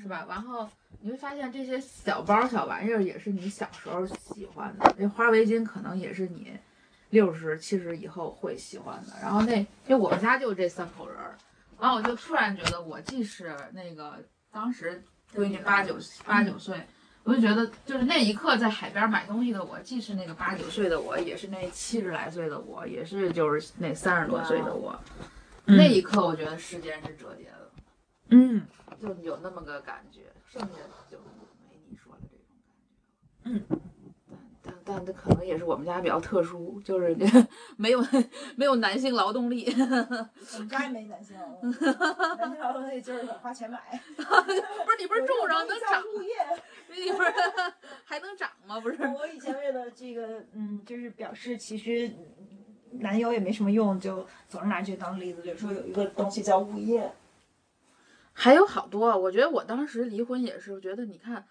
[0.00, 0.24] 是吧？
[0.26, 0.66] 然后
[1.00, 6.58] 你会发现这些小包小玩意儿也是你小时候喜欢的，这花围巾可能也是你
[7.10, 9.12] 六十七十以后会喜欢的。
[9.20, 11.36] 然后那因为我们家就这三口人儿，
[11.76, 14.18] 完我就突然觉得我既是那个
[14.50, 16.80] 当时闺女八九八九岁。
[17.22, 24.98] 我就觉得，就是那一刻在海边买东西的我，既是那个八九岁的我，也是那七十来岁的我，也是就是那三十多岁的我。
[25.66, 27.70] 那一刻，我觉得时间是折叠的，
[28.30, 28.66] 嗯，
[29.00, 30.68] 就有那么个感觉，剩下
[31.10, 31.18] 就
[31.68, 32.46] 没你说的这种
[33.44, 33.74] 感觉。
[33.74, 33.89] 嗯。
[34.92, 37.14] 但这可能也是我们家比较特殊，就是
[37.78, 38.04] 没有
[38.56, 39.72] 没有男性劳动力。
[39.74, 41.76] 我们家也没男性劳动力，
[42.38, 43.78] 男性劳动力就是花钱买。
[44.16, 46.02] 不是你不是种上能长？
[46.02, 46.34] 物业，
[46.88, 47.32] 你不是
[48.04, 48.80] 还能长吗？
[48.80, 48.96] 不是。
[49.02, 52.10] 我以前为了这个，嗯，就是表示其实
[52.92, 57.12] 男友也没什么用，就总是拿这当例子，就是说有一个东西叫物业。
[58.32, 61.46] 还有好多，我觉得我当时离婚也是，觉得你看。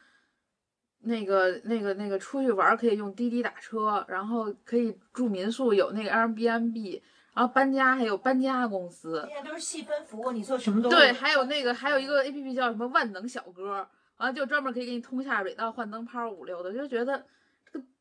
[1.02, 7.02] 那个、那个、那个出去玩可以用滴滴打车，然后可以住民宿，有那个 Airbnb，
[7.34, 9.26] 然后搬家还有搬家公司。
[9.28, 11.12] 现在都是细分服务，你做什么都对。
[11.14, 13.88] 还有那个还有一个 APP 叫什么万能小哥，
[14.18, 17.26] 完了就专门可以给你通下水道、换灯泡五六的，就觉得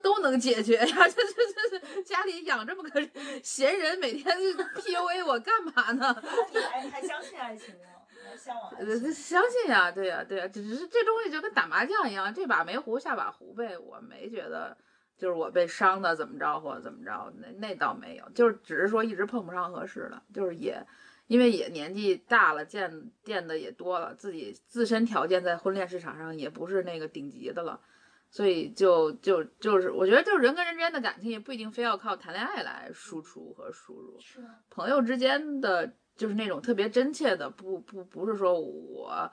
[0.02, 3.08] 都能解决呀， 这这这家里养这么个
[3.44, 6.22] 闲人，每天 PUA 我干嘛呢？
[6.52, 7.97] 你还还相信爱情吗？
[8.78, 13.76] 呃，相信呀，对呀，对呀，只是这东西就跟打麻将一样，这把没胡，下把胡呗。
[13.78, 14.76] 我没觉得
[15.16, 20.86] 就是我被伤的怎么着或者怎么着，那那倒没有，就是只是说一直碰不上合适的，就是也
[21.26, 27.80] 因为也年纪大了，见见的也多了，自己自身条件在婚恋市场上也不是那个顶级的了。
[28.30, 34.44] 所以就就就是，我觉得就是人跟人之间的感情也不一定非要靠谈恋爱来输出和输入，是？
[34.68, 39.30] 朋友之间的就是那种特别真切的，不不不是说我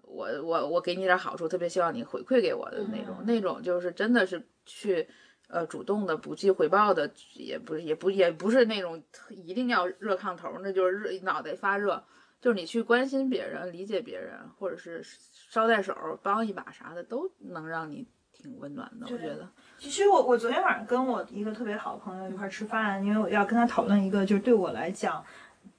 [0.00, 5.06] 我我我给你点好处，特别希望你回馈给我的那种，嗯那种就是真的是去
[5.48, 12.02] 呃主动的不计回报的，也不是也不也不是那种一定要热炕头，那就是热脑袋发热，
[12.40, 15.02] 就是你去关心别人、理解别人，或者是
[15.50, 19.48] 捎带手帮一把啥的，都能让你挺温暖的，我觉得。
[19.76, 25.24] 其实我我昨天晚上跟我一个特别好的朋友一块儿吃饭，因为我要跟他讨论一个就是对我来讲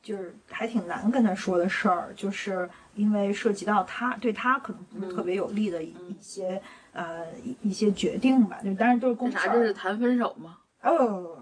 [0.02, 6.62] 就是还挺难跟他说的事儿，就是因为涉及到他对他可能不是特别有利的一一些
[6.94, 10.58] 呃一一些决定吧，就当然都是公那啥，事儿这是谈分手吗？
[10.82, 11.38] 哦，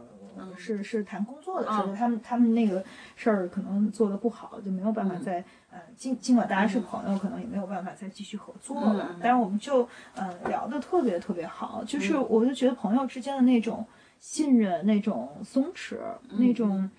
[0.56, 2.84] 是是谈工作的事儿，嗯他们他们那个
[3.16, 9.08] 事儿可能做的不好，就没有办法再、呃尽尽管大家是朋友，可能也没有办法再继续合作了。
[9.12, 13.86] 嗯但是我们就呃聊的特别特别好，就是我就觉得朋友之间的那种
[14.20, 15.96] 信任、那种松弛、
[16.40, 16.90] 那种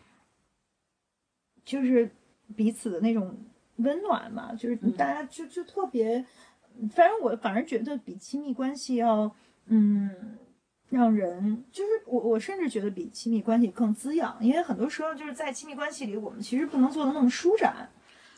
[1.69, 2.11] 就是
[2.57, 3.37] 彼此的那种
[3.77, 6.25] 温暖嘛，就是大家就就特别，
[6.93, 9.31] 反正我反而觉得比亲密关系要
[9.67, 10.11] 嗯。
[10.91, 17.87] 让人就是我，我甚至觉得比亲密关系更滋养，因为很多时候就是在亲密关系里，我们其实不能做的那么舒展。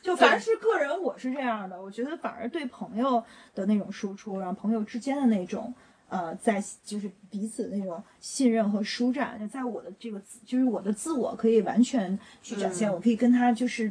[0.01, 3.23] 就反而是个人，我是这样的，我觉得反而对朋友
[3.55, 5.73] 的那种输出，然后朋友之间的那种
[6.11, 13.89] 呃，在就是彼此那种信任和舒展，就在我的这个就是我的自我可以完全去展现，嗯我可以跟他就是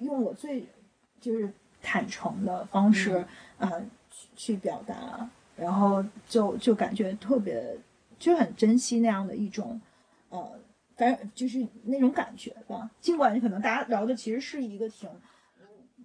[0.00, 0.66] 用我最
[1.18, 1.50] 就是
[1.80, 3.16] 坦诚的方式
[3.56, 7.74] 啊、呃去去表达，然后就就感觉特别
[8.18, 9.80] 就很珍惜那样的一种
[10.28, 10.52] 呃，
[10.94, 12.90] 反正就是那种感觉吧。
[13.00, 15.08] 尽管可能大家聊的其实是一个挺。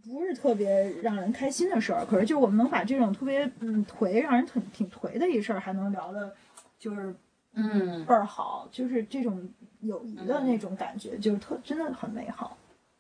[0.08, 6.36] 不是特别让人开心的事儿，可是就我们能把这种特别嗯颓，让人挺挺颓的一事儿，还能聊的，
[6.80, 7.14] 就是
[7.54, 9.50] 嗯倍儿好，就是这种
[9.82, 12.58] 友谊的那种感觉，就是特真的很美好。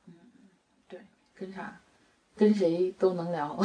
[0.07, 0.13] 嗯，
[0.87, 0.99] 对
[1.35, 1.79] 跟啥，
[2.35, 3.57] 跟谁都能聊，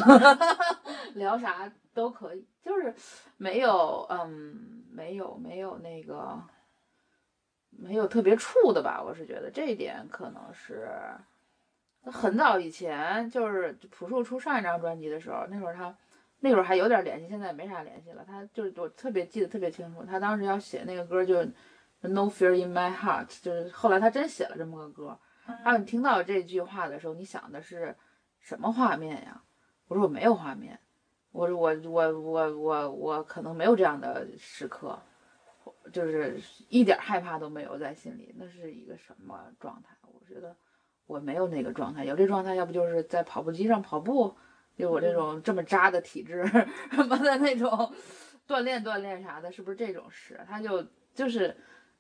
[1.14, 2.94] 聊啥都可以，就是
[3.36, 6.40] 没有，嗯，没有没有那个，
[7.70, 9.02] 没有特别处的吧。
[9.02, 10.90] 我是觉得这一点可能是
[12.04, 15.96] 很早以前，就是朴树出上一张专辑的时候，那会儿他
[16.40, 18.24] 那会儿还有点联系，现在也没啥联系了。
[18.24, 21.42] 他就是我特别记得特别清楚，他当时要写那个歌就
[22.00, 25.18] No Fear in My Heart，就是后来他真写了这么个歌。
[25.64, 27.94] 还有你听到这句话的时候，你想的是
[28.40, 29.42] 什么画面呀？
[29.86, 30.78] 我说我没有画面，
[31.30, 34.98] 我说我我我我我可能没有这样的时刻，
[35.92, 38.34] 就是一点害怕都没有在心里。
[38.36, 39.96] 那是一个什么状态？
[40.02, 40.56] 我觉得
[41.06, 44.34] 我没有那个状态，有这状态，要不就是在跑步机上跑步，
[44.76, 46.46] 就我这种这么渣的体质
[46.90, 47.92] 什么的那种
[48.46, 50.40] 锻炼锻炼啥的，是不是这种事？
[50.48, 51.56] 他就就是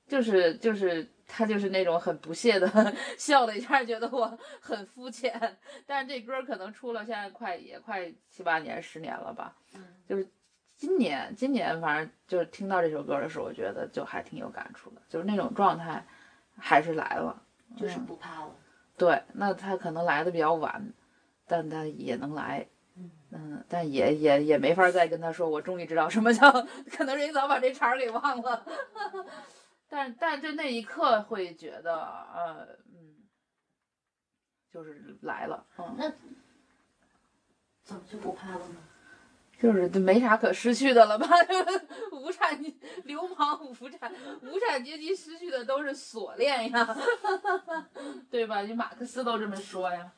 [0.06, 2.68] 就是就是他就是那种很不屑的
[3.18, 5.58] 笑了一下，觉得我很肤浅。
[5.86, 9.54] 但是这歌可能出了，现在快也快七八年、十年了吧。
[10.06, 10.26] 就是
[10.76, 16.04] 今年，今年反正就是听到这首歌的时候，我觉得就还挺有感触的，就是那种状态
[16.56, 17.42] 还是来了。
[17.74, 18.54] 就是不怕了。
[18.96, 20.92] 对，那他可能来的比较晚，
[21.46, 22.66] 但他也能来。
[23.34, 26.50] 嗯，但也也也没法再跟他说，我终于知道什么叫，
[26.94, 28.66] 可能人家早把这茬儿给忘了。
[29.88, 31.94] 但但就那一刻会觉得，
[32.34, 33.16] 呃，嗯，
[34.70, 36.12] 就是来了，嗯，那
[37.82, 38.76] 怎么就不怕了呢？
[39.62, 41.28] 就是就没啥可失去的了吧？
[42.10, 42.60] 无产
[43.04, 46.96] 流氓无产无产阶级失去的都是锁链呀，
[48.28, 48.62] 对吧？
[48.62, 50.10] 你马克思都这么说呀。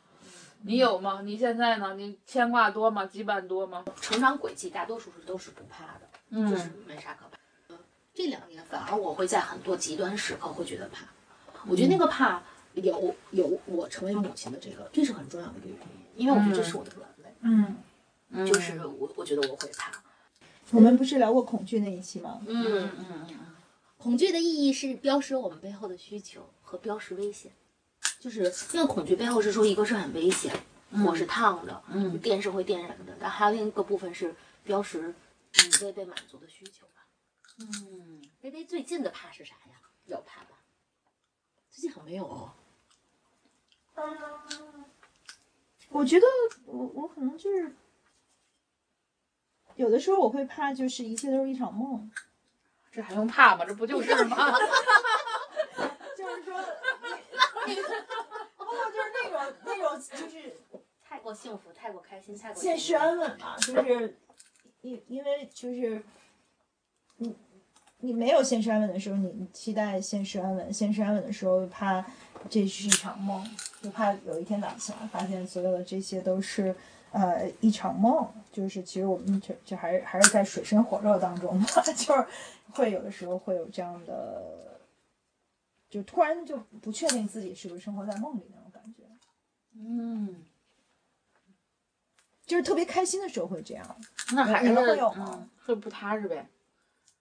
[0.63, 1.21] 你有吗？
[1.23, 1.93] 你现在呢？
[1.95, 3.05] 你牵挂多吗？
[3.05, 3.85] 羁绊多吗？
[4.01, 7.37] 成长轨迹大多数是都是不怕的，嗯就是没啥可怕。
[7.69, 7.77] 呃
[8.15, 11.05] 这两年反而我会在很多极端时刻会觉得怕，
[11.67, 12.41] 我觉得那个怕
[12.75, 15.79] 有有我成为母亲的这个，这是很重要的一个原
[16.17, 17.77] 因，因为我觉得这是我的软肋，嗯，
[18.47, 19.93] 就是我我觉得我会怕。
[20.71, 22.41] 我们不是聊过恐惧那一期吗？
[22.47, 23.55] 嗯嗯嗯，
[23.99, 27.53] 恐惧的意义是标识我们背后的需求和标识危险，
[28.19, 30.53] 就是那个恐惧背后是说一个是很危险，
[31.05, 35.15] 火是烫的，嗯电是会电燃的，但还有另一个部分是标识
[35.53, 37.07] 你未被满足的需求吧。
[37.59, 39.79] 嗯，微微最近的怕是啥呀？
[40.07, 40.57] 有怕吧？
[41.71, 42.51] 最近好像没有哦。
[45.91, 46.27] 我觉得
[46.67, 47.77] 我我可能就是
[49.77, 52.11] 有的时候我会怕，就是一切都是一场梦，
[52.93, 53.65] 这还用怕吗？
[53.65, 54.53] 这不就是吗？
[56.17, 56.59] 就是说，
[57.67, 57.75] 你
[58.57, 60.57] 包括就是那种那种就是
[61.03, 64.17] 太过幸福，太过开心，太过现实安稳嘛，就是
[64.83, 66.03] 因因为就是
[67.17, 67.35] 你
[67.99, 72.05] 你没有现实安稳的时候，你你期待现实安稳，现实安稳的时候怕
[72.49, 73.45] 这是一场梦，
[73.83, 76.75] 就怕有一天早上起来发现所有的这些都是
[77.15, 82.27] 呃一场梦，就是其实我们就就还是还是在水深火热当中嘛， 就是
[82.73, 84.79] 会有的时候会有这样的，
[85.89, 89.05] 就突然就不确定自己是不是生活在梦里那种感觉。
[89.77, 90.43] 嗯，
[92.45, 93.97] 就是特别开心的时候会这样，
[94.33, 96.49] 那还是会有吗嗯，会不踏实呗，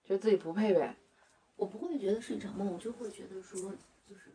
[0.04, 0.96] 觉得自己不配呗。
[1.56, 3.72] 我不会觉得是一场梦，我就会觉得说，
[4.10, 4.32] 就是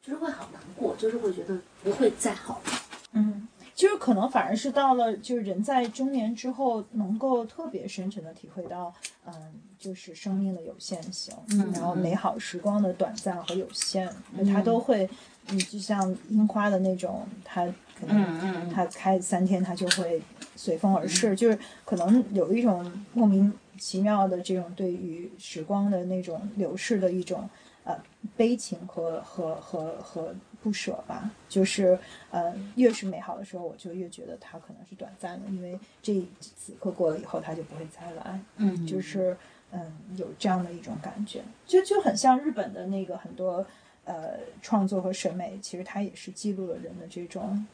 [0.00, 2.70] 就是会好难过，就是会觉得不会再好了。
[3.12, 3.46] 嗯，
[3.76, 8.92] 就是可能反而是到了就是人在中年之后，能够特别深沉的体会到，
[9.26, 9.34] 嗯，
[9.78, 14.10] 就是生命的有限性，嗯然后美好时光的短暂和有限，
[14.52, 15.06] 它都会，
[15.50, 17.66] 你，就像樱花的那种，它
[18.00, 20.22] 可能它开三天它就会
[20.56, 27.46] 随风而逝，就是可能有一种莫名其妙的这种对于时光的那种流逝的一种
[27.84, 27.94] 呃
[28.38, 30.34] 悲情和和和和
[30.66, 31.96] 不舍吧，就是
[32.32, 38.84] 呃越是美好的时候，我就越觉得它可能是短暂的，因为这此刻过了以后，它就不会再来，嗯。
[38.84, 39.36] 就是
[39.70, 43.64] 嗯有这样的一种感觉，就就很像日本的那个很多
[44.04, 47.64] 呃创作和审美，其实它也是记录了人的这种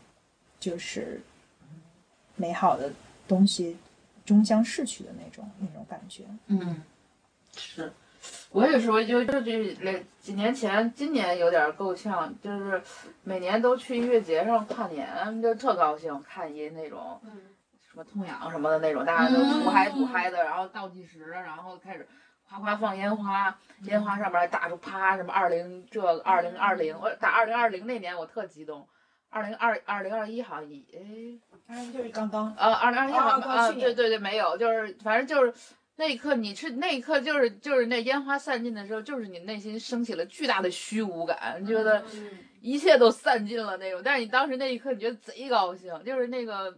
[0.61, 1.23] 就是
[2.37, 2.93] 美好的
[3.27, 3.79] 东西
[4.27, 6.25] 终将逝去的那种那种感觉。
[6.49, 6.83] 嗯，
[7.57, 7.91] 是，
[8.53, 12.83] 我也是，我就就这两几年前，今年有点够呛，就是
[13.25, 17.31] 每年都去音乐节上跨年，就特高兴，看一那种嗯，
[17.81, 22.07] 什么痛痒什么的那种，大家都土嗨土嗨的，然后倒计时，然后开始
[22.45, 28.87] 哗哗放烟花，烟花上面还打出啪什么二零这二零二零，我打二零二零那年我特激动，
[29.31, 31.39] 二零二二零二一好像也哎。
[31.91, 35.55] 就是刚刚呃，二零二一好像啊，对对对，没有，就是反正就是
[36.03, 44.03] 那一刻，你是那一刻就是就是那烟花散尽的时候，就是你内心升起了巨大的虚无感，你觉得嗯一切都散尽了那种。
[44.05, 46.77] 但是你当时那一刻，你觉得贼高兴，就是那个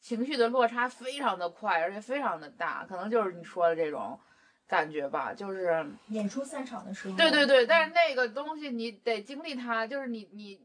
[0.00, 4.18] 情绪的落差非常的快，而且非常的大，可能就是你说的这种
[4.66, 5.84] 感觉吧，就是。
[6.08, 10.58] 演出散场的时候，对对对，但是那个东西你得经历它，就是你你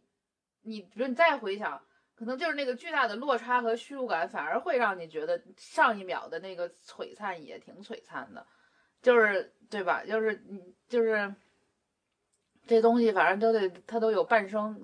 [0.61, 1.81] 你，比如你再回想，
[2.17, 8.45] 可能就是那个巨大的落差和虚无感，反而会让你觉得上一秒的那个璀璨也挺璀璨的，
[9.01, 10.03] 就是对吧？
[10.03, 11.33] 就是你就是
[12.65, 14.83] 这东西，反正都得它都有半生，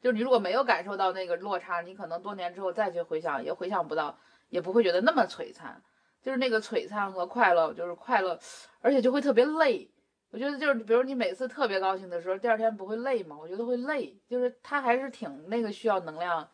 [0.00, 4.18] 就是你如果没有感受到那个落差，你可能多年之后再去回想，也回想不到，
[4.50, 5.82] 也不会觉得那么璀璨。
[6.20, 8.38] 就是那个璀璨和快乐，就是快乐，
[8.80, 9.88] 而且就会特别累。
[10.30, 13.38] 我觉得就是，比如你每次特别高兴的时候，第二天不会累吗？
[13.40, 16.46] 我觉得会累，就是它还是挺那个需要能量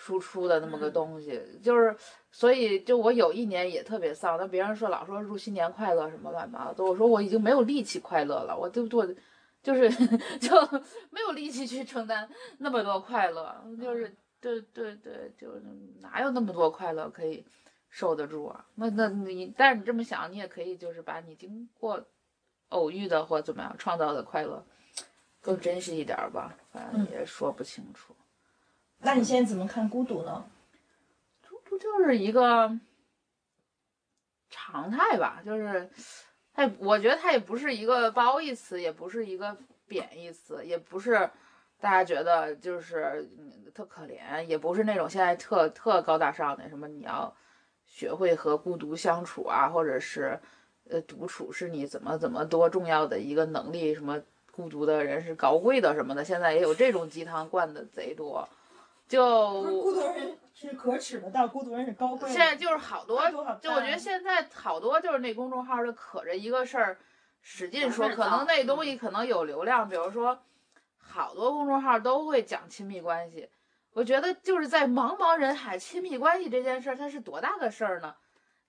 [0.00, 1.38] 输出的那么个东西。
[1.62, 1.94] 就是，
[2.30, 9.06] 所以就我有一年也特别丧，那别人说老说祝新年快乐什么乱七八糟的，我说我已经没有力气快乐了，我就我
[9.62, 9.90] 就是
[10.40, 10.56] 就
[11.10, 12.26] 没有力气去承担
[12.56, 15.62] 那么多快乐，就是对对对，就是
[16.00, 17.44] 哪有那么多快乐可以
[17.90, 18.64] 受得住啊？
[18.76, 22.02] 那那你，但是你这么想，你也可以就是把你经过
[22.70, 24.64] 偶遇的或怎么样创造的快乐
[25.42, 28.14] 更珍惜一点儿吧，反正也说不清楚。
[29.02, 30.44] 那你现在怎么看孤独呢？
[31.48, 32.70] 孤独就是一个
[34.50, 35.40] 常态吧？
[35.44, 35.88] 就是
[36.54, 41.30] 哎，我觉得它也不是一个褒义词，也不是一个贬义词，也不是
[41.80, 43.26] 大家觉得就是
[43.72, 47.34] 特可怜，也不是那种现在特特高大上的什么你要
[47.86, 50.38] 学会和孤独相处啊，或者是
[50.90, 54.20] 呃独处是你怎么怎么多重要的一个能力，什么
[54.50, 58.46] 孤独的人是高贵的什么的，现在也有这种鸡汤灌的贼多。
[59.10, 62.32] 就孤独人是可耻的，但孤独人是高贵的。
[62.32, 63.28] 现在就是好多
[63.60, 66.96] 就我觉得现在好多就是那公众号就可着一个事儿
[67.40, 70.40] 使劲说，可能那东西可能有流量，比如说
[70.96, 73.50] 好多公众号都会讲亲密关系。
[73.92, 78.14] 我觉得就是在茫茫人海，亲密关系这件事儿，它是多大个事儿呢？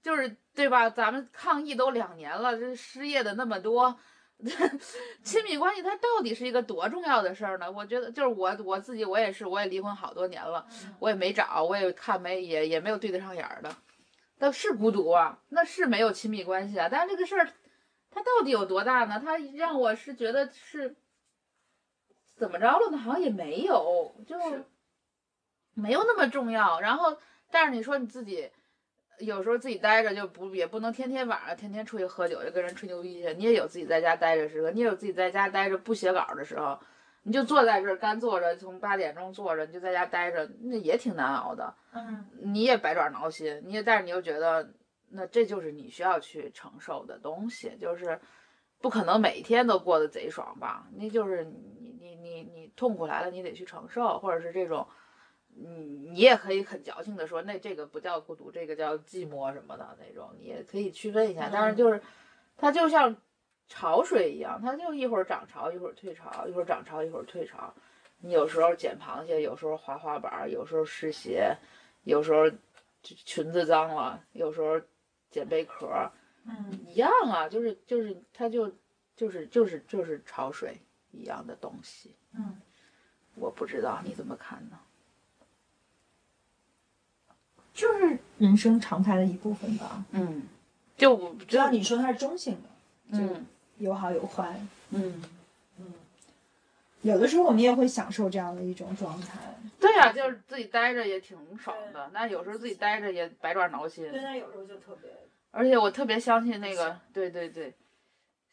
[0.02, 0.90] 就是对吧？
[0.90, 3.96] 咱们抗疫都两年了，这失业的那么多，
[5.24, 7.72] 亲密关系它到底是一个多重要的事儿呢？
[7.72, 10.66] 我觉得就是我我自己，我也是，我也离婚好多年了，
[11.00, 13.76] 我也没找，我也看没也也没有对得上眼儿的，
[14.40, 16.88] 那是孤独啊，那是没有亲密关系啊。
[16.90, 17.48] 但是这个事儿，
[18.10, 19.22] 它到底有多大呢？
[19.24, 20.96] 它让我是觉得是
[22.36, 22.98] 怎么着了呢？
[22.98, 24.66] 好像也没有，就是
[25.74, 26.80] 没有那么重要。
[26.80, 27.18] 然后，
[27.52, 28.50] 但是你说你自己
[29.22, 36.80] 有时候自己待着就不也不能天天晚上天天出去喝酒就跟人吹牛逼去，你也有自己在家待着时候，你也有自己在家待着不写稿的时候。
[37.24, 41.72] 你就坐在这儿干坐着，从八点钟坐着，你就在家待着，那也挺难熬的。
[41.94, 44.74] 嗯，你也百爪挠心，你也，但是你又觉得，
[45.10, 48.20] 那这就是你需要去承受的东西，就是
[48.80, 50.88] 不可能每天都过得贼爽吧？
[50.98, 54.88] 那就是你你你你痛苦来了，你得去承受，或者是这种，
[55.62, 61.50] 你你也可以很矫情的说，那这个不叫孤独，这个叫寂寞什么的那种，你也可以区分一下。
[61.52, 62.02] 但是就是，
[62.58, 63.16] 它就像。
[63.74, 67.74] 潮水一样，它就一会儿涨潮，一会儿退潮，一会儿涨潮，一会儿退潮。
[68.18, 71.56] 你有时候捡螃蟹，有时候滑滑板，有时候湿鞋，
[72.04, 72.52] 有时候
[73.02, 74.78] 裙子脏了，有时候
[75.30, 75.88] 捡贝壳，
[76.46, 78.70] 嗯，一样啊，就是就是它就
[79.16, 80.78] 就是就是就是潮水
[81.12, 82.14] 一样的东西。
[82.34, 82.60] 嗯，
[83.36, 84.78] 我不知道你怎么看呢？
[87.74, 90.04] 就是人生常态的一部分吧。
[90.12, 90.44] 嗯，
[90.98, 92.58] 就我知道你说它是中性
[93.12, 93.24] 的，就。
[93.34, 93.46] 嗯。
[93.78, 94.62] 有好有坏，
[94.92, 95.24] 嗯
[95.80, 95.94] 嗯，
[97.02, 99.40] 有的时候我们也会享受这样的一种状态。
[99.80, 102.12] 对呀，就是自己待着也挺爽的。
[102.14, 104.08] 那有时候自己待着也百爪挠心。
[104.12, 105.10] 对，那有时候就特别。
[105.50, 107.74] 而且我特别相信那个，对对对，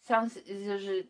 [0.03, 1.07] 相信就是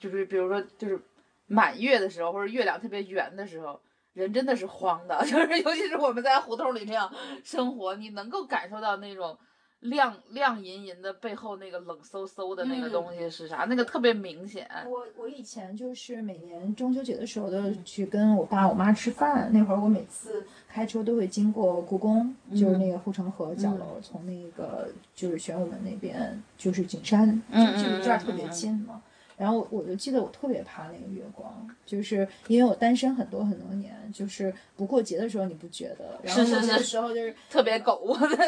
[0.00, 1.00] 就是比如说就是
[1.46, 3.80] 满月的时候，或者月亮特别圆的时候，
[4.14, 5.20] 人真的是慌的。
[5.28, 7.12] 就是尤其是我们在胡同里这样
[7.44, 9.36] 生活，你能够感受到那种。
[9.80, 13.66] 亮亮银银的背后那个冷飕飕的那个东西是啥？
[13.68, 14.66] 那个特别明显。
[14.86, 29.02] 我我以前就是每年中秋节的时候都去跟我爸我妈吃饭，那会儿我每次开车都会经过故宫，就是那个护城河角楼，从那个就是玄武门那边就是景山，就就这儿特别近嘛。
[29.36, 38.36] 然后我就记得我特别怕那个月光，就是因为我单身很多很多年，就是不过节的时候你不觉得，然后是时候就是特别狗，就是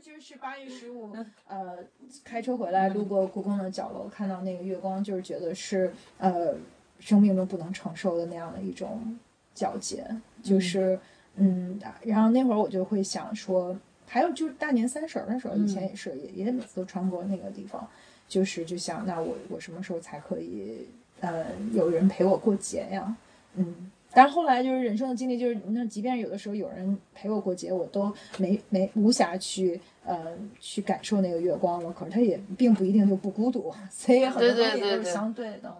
[0.00, 1.16] 就是就是八月十五，
[1.46, 1.78] 呃，
[2.22, 6.54] 开车回来路过故宫的角楼，看到那个月光，就是觉得是呃
[7.00, 9.18] 生命中不能承受的那样的一种
[9.54, 10.06] 皎洁，
[10.42, 10.98] 就是
[11.36, 13.74] 嗯，然后那会儿我就会想说，
[14.06, 17.88] 还有就是大年三十的时候，以前也是也也每次都穿过那个地方。
[18.28, 20.86] 就是就想，那我我什么时候才可以，
[21.20, 23.16] 呃，有人陪我过节呀？
[23.54, 31.92] 嗯，但是后来就是人生的经历，就是那即便有的时候有人陪我过节，我都没没无暇去呃去感受那个月光了。
[31.92, 35.76] 可是他也并不一定就不孤独，所以很多东西都是相对的。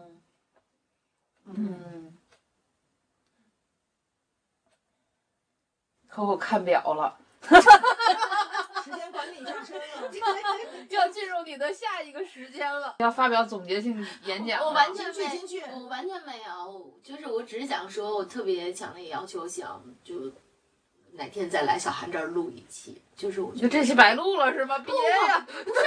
[1.45, 2.13] 嗯。
[6.09, 7.19] 可我看表了。
[10.91, 12.97] 要进入你的下一个时间了。
[12.99, 14.61] 要发表总结性演讲。
[14.65, 15.41] 我完全没，
[15.75, 20.33] 我完全没有，就是我只是想说，我特别强烈要求想就
[21.13, 24.79] 哪天再来小韩这儿录一期，就是我觉得这期白录了是吧？
[24.79, 25.47] 别呀！
[25.65, 25.81] 不是，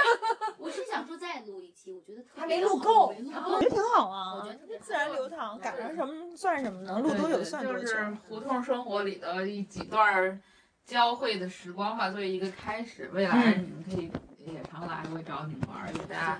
[0.58, 4.34] 我是想说再录一期，我觉得还没录够，我觉得挺好啊。
[4.34, 7.80] 我觉得自然流淌，赶上什么算什么，能录多久算多久。
[7.80, 10.40] 就是胡同生活里的一几段。
[10.84, 16.38] 交汇的时光吧，作为一个开始，未来你们可以也常来，我找你们玩，给大家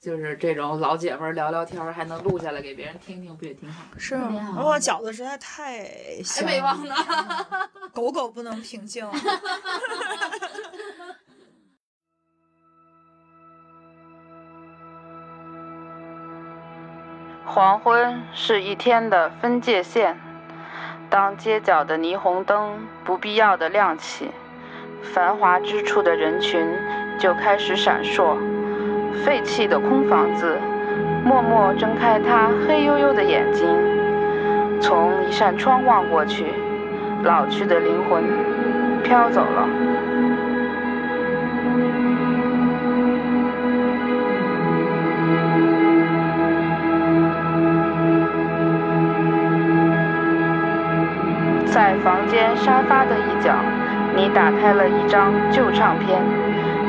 [0.00, 3.82] 就是这种老姐们聊聊天，还能录下来给别人听听，不也挺好？
[3.98, 4.62] 是吗？
[4.62, 6.94] 哇，饺子实在太香，没忘呢，
[7.92, 9.04] 狗狗不能平静。
[17.46, 20.29] 黄昏是一天的分界线。
[21.10, 24.30] 当街角的霓虹灯不必要的亮起，
[25.02, 26.64] 繁华之处的人群
[27.18, 28.36] 就开始闪烁。
[29.24, 30.56] 废弃的空房子
[31.24, 33.66] 默默睁开它黑黝黝的眼睛，
[34.80, 36.46] 从一扇窗望过去，
[37.24, 38.22] 老去的灵魂
[39.02, 39.68] 飘走了。
[51.80, 53.54] 在房间沙发的一角，
[54.14, 56.20] 你打开了一张旧唱片，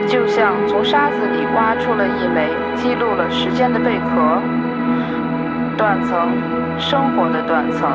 [0.06, 4.42] 就像从沙子里挖出了一枚记录了时间的贝壳。
[5.78, 6.28] 断层，
[6.78, 7.90] 生活的断层，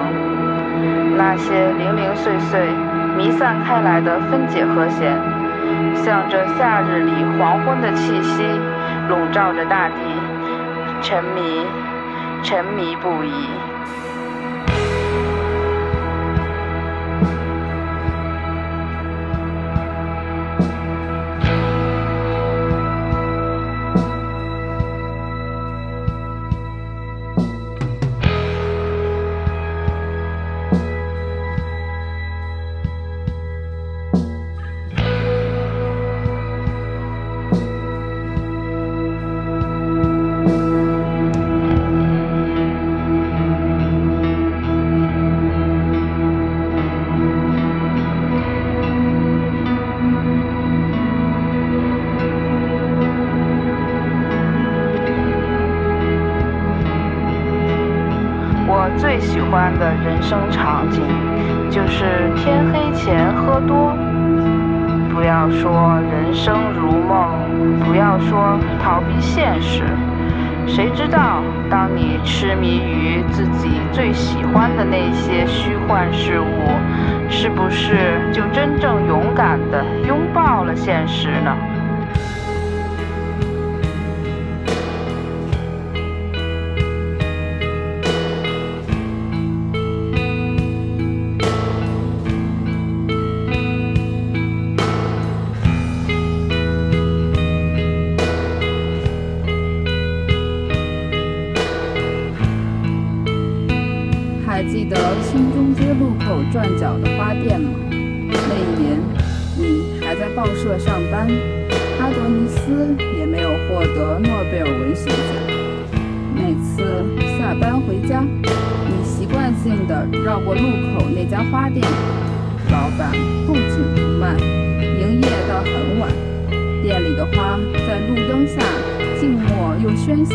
[1.18, 2.66] 那些零零碎碎
[3.14, 5.20] 弥散开来的分解和弦，
[5.94, 8.42] 向着夏日里黄昏的气息，
[9.10, 9.96] 笼罩着大地，
[11.02, 11.66] 沉迷，
[12.42, 13.75] 沉迷不已。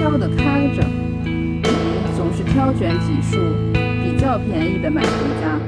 [0.01, 0.83] 又喧嚣地开着，
[1.23, 1.61] 你
[2.17, 3.37] 总是挑选几束。
[4.03, 5.07] 比较便宜的买回
[5.39, 5.59] 家，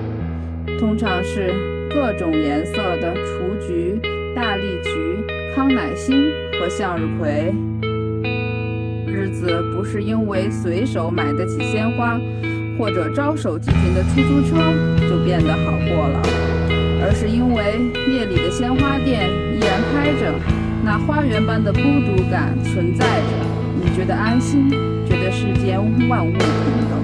[0.79, 1.53] 通常是
[1.89, 3.99] 各种颜色的雏菊、
[4.35, 4.89] 大丽菊、
[5.55, 7.53] 康乃馨和向日葵。
[9.07, 12.19] 日子不是因为随手买得起鲜花，
[12.77, 14.57] 或者招手即停的出租车
[15.07, 16.21] 就变得好过了，
[17.03, 17.79] 而是因为
[18.11, 20.33] 夜里的鲜花店依然开着，
[20.83, 23.32] 那花园般的孤独感存在着，
[23.95, 24.69] 觉得安心，
[25.07, 25.79] 觉得世间
[26.09, 27.02] 万物平等。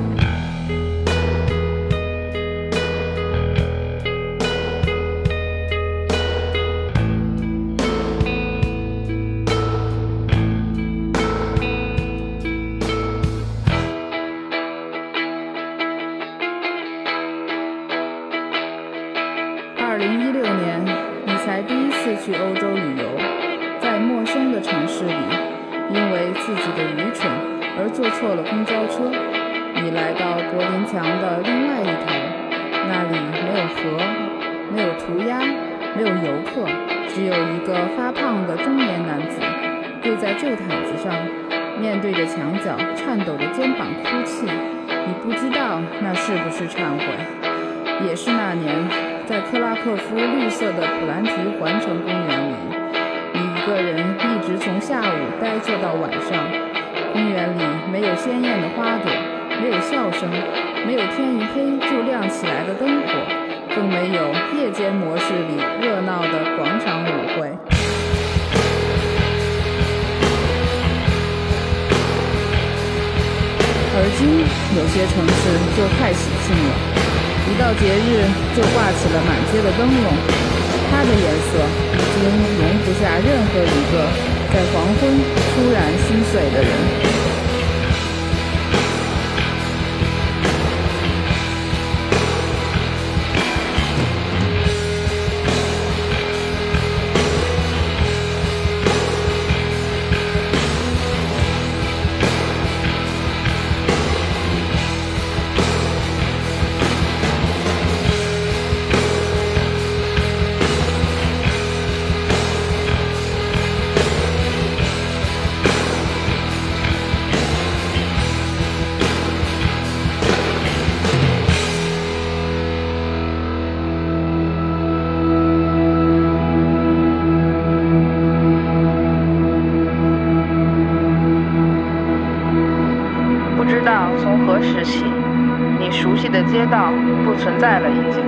[136.31, 136.91] 的街道
[137.25, 138.23] 不存在了，已经。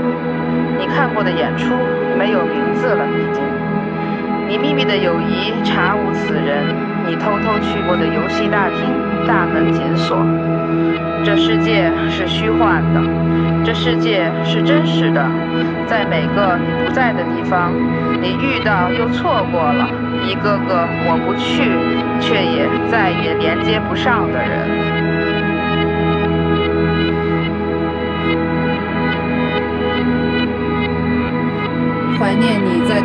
[0.79, 1.75] 你看过的演出
[2.17, 3.43] 没有名字了，已经。
[4.47, 6.65] 你秘密的友谊查无此人，
[7.07, 8.79] 你偷偷去过的游戏大厅
[9.27, 10.17] 大门紧锁。
[11.23, 13.01] 这世界是虚幻的，
[13.63, 15.23] 这世界是真实的，
[15.85, 17.71] 在每个你不在的地方，
[18.19, 19.87] 你遇到又错过了
[20.27, 21.71] 一个个我不去，
[22.19, 24.90] 却也再也连接不上的人。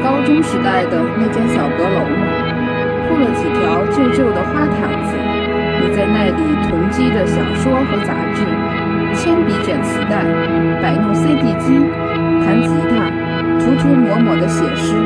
[0.03, 2.27] 高中时代的那间小阁楼吗？
[3.09, 5.15] 铺了几条旧旧的花毯子，
[5.81, 8.45] 你在那里囤积着小说和杂志，
[9.15, 10.25] 铅笔卷磁带，
[10.83, 11.81] 摆弄 CD 机，
[12.45, 13.09] 弹吉他，
[13.61, 14.97] 涂涂抹抹的写诗，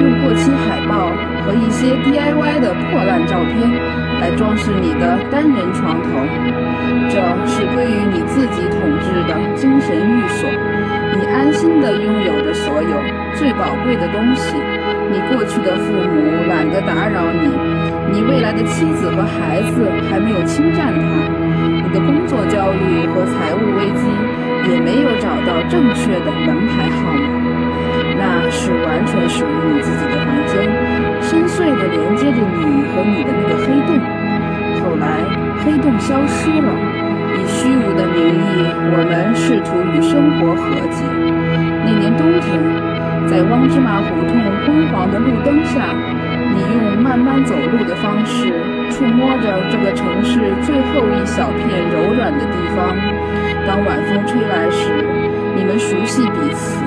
[0.00, 1.10] 用过期海报
[1.44, 3.70] 和一些些 DIY 的破烂照片
[4.20, 6.08] 来装饰你的单人床头，
[7.10, 10.48] 这是归于你自己统治的精神寓所，
[11.16, 14.56] 你安心的拥有着所有最宝贵的东西。
[15.10, 17.48] 你过去的父母懒得打扰你，
[18.12, 21.04] 你未来的妻子和孩子还没有侵占它，
[21.60, 24.02] 你的工作焦虑和财务危机
[24.72, 27.20] 也没有找到正确的门牌号码。
[28.16, 30.70] 那是完全属于你自己的房间，
[31.20, 34.00] 深邃地连接着你和你的那个黑洞。
[34.80, 35.04] 后来，
[35.64, 36.72] 黑洞消失了，
[37.36, 41.04] 以虚无的名义，我们试图与生活和解。
[41.84, 42.60] 那年冬天，
[43.26, 45.94] 在汪芝麻胡同昏黄的路灯下，
[46.54, 48.52] 你用慢慢走路的方式
[48.90, 52.94] 触摸着这个城市最后一小片柔软的地方。
[53.66, 55.04] 当晚风吹来时，
[55.56, 56.78] 你们熟悉彼此。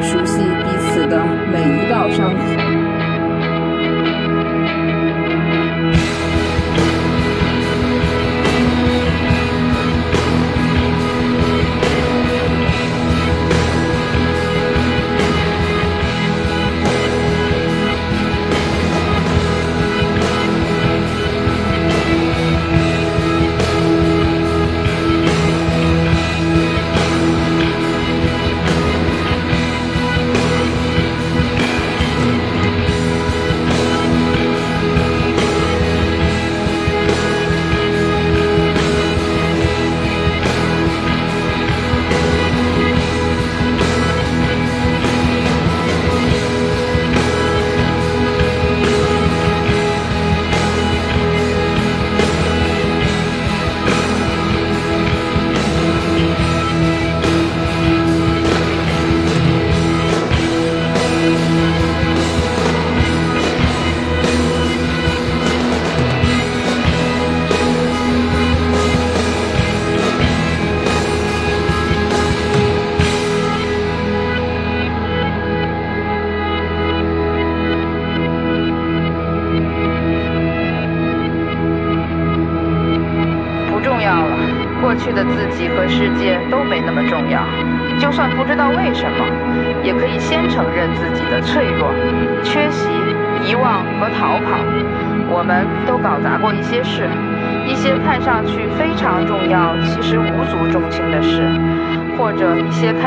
[0.00, 1.22] 熟悉彼此的
[1.52, 2.69] 每一道伤口。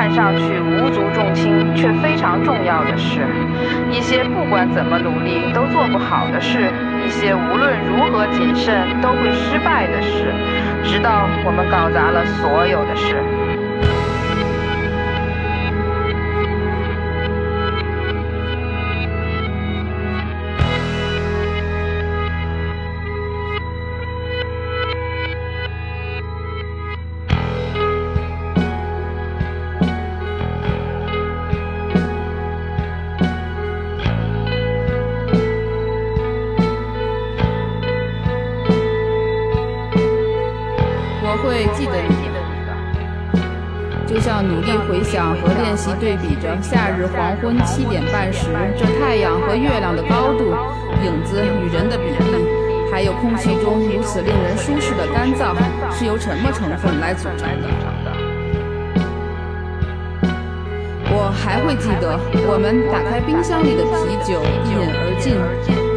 [0.03, 3.21] 看上去无足重轻却非常重要的事，
[3.89, 6.69] 一些不管怎么努力都做不好的事，
[7.05, 10.33] 一些无论如何谨慎都会失败的事，
[10.83, 13.15] 直到我们搞砸了所有的事。
[46.03, 48.47] 对比着夏日黄昏七点半时
[48.77, 50.53] 这太阳和月亮的高度、
[51.01, 52.45] 影子与人的比例，
[52.91, 55.55] 还有空气中如此令人舒适的干燥，
[55.97, 57.69] 是由什么成分来组成的？
[61.09, 62.19] 我还会记得，
[62.51, 65.39] 我们打开冰箱里的啤酒，一饮而尽，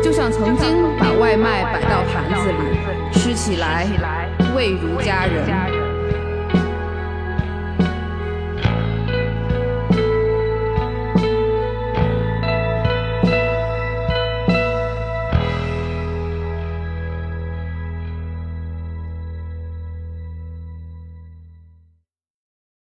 [0.04, 3.84] 就像曾经把外卖摆到盘子里，吃起来
[4.54, 5.75] 味如佳人。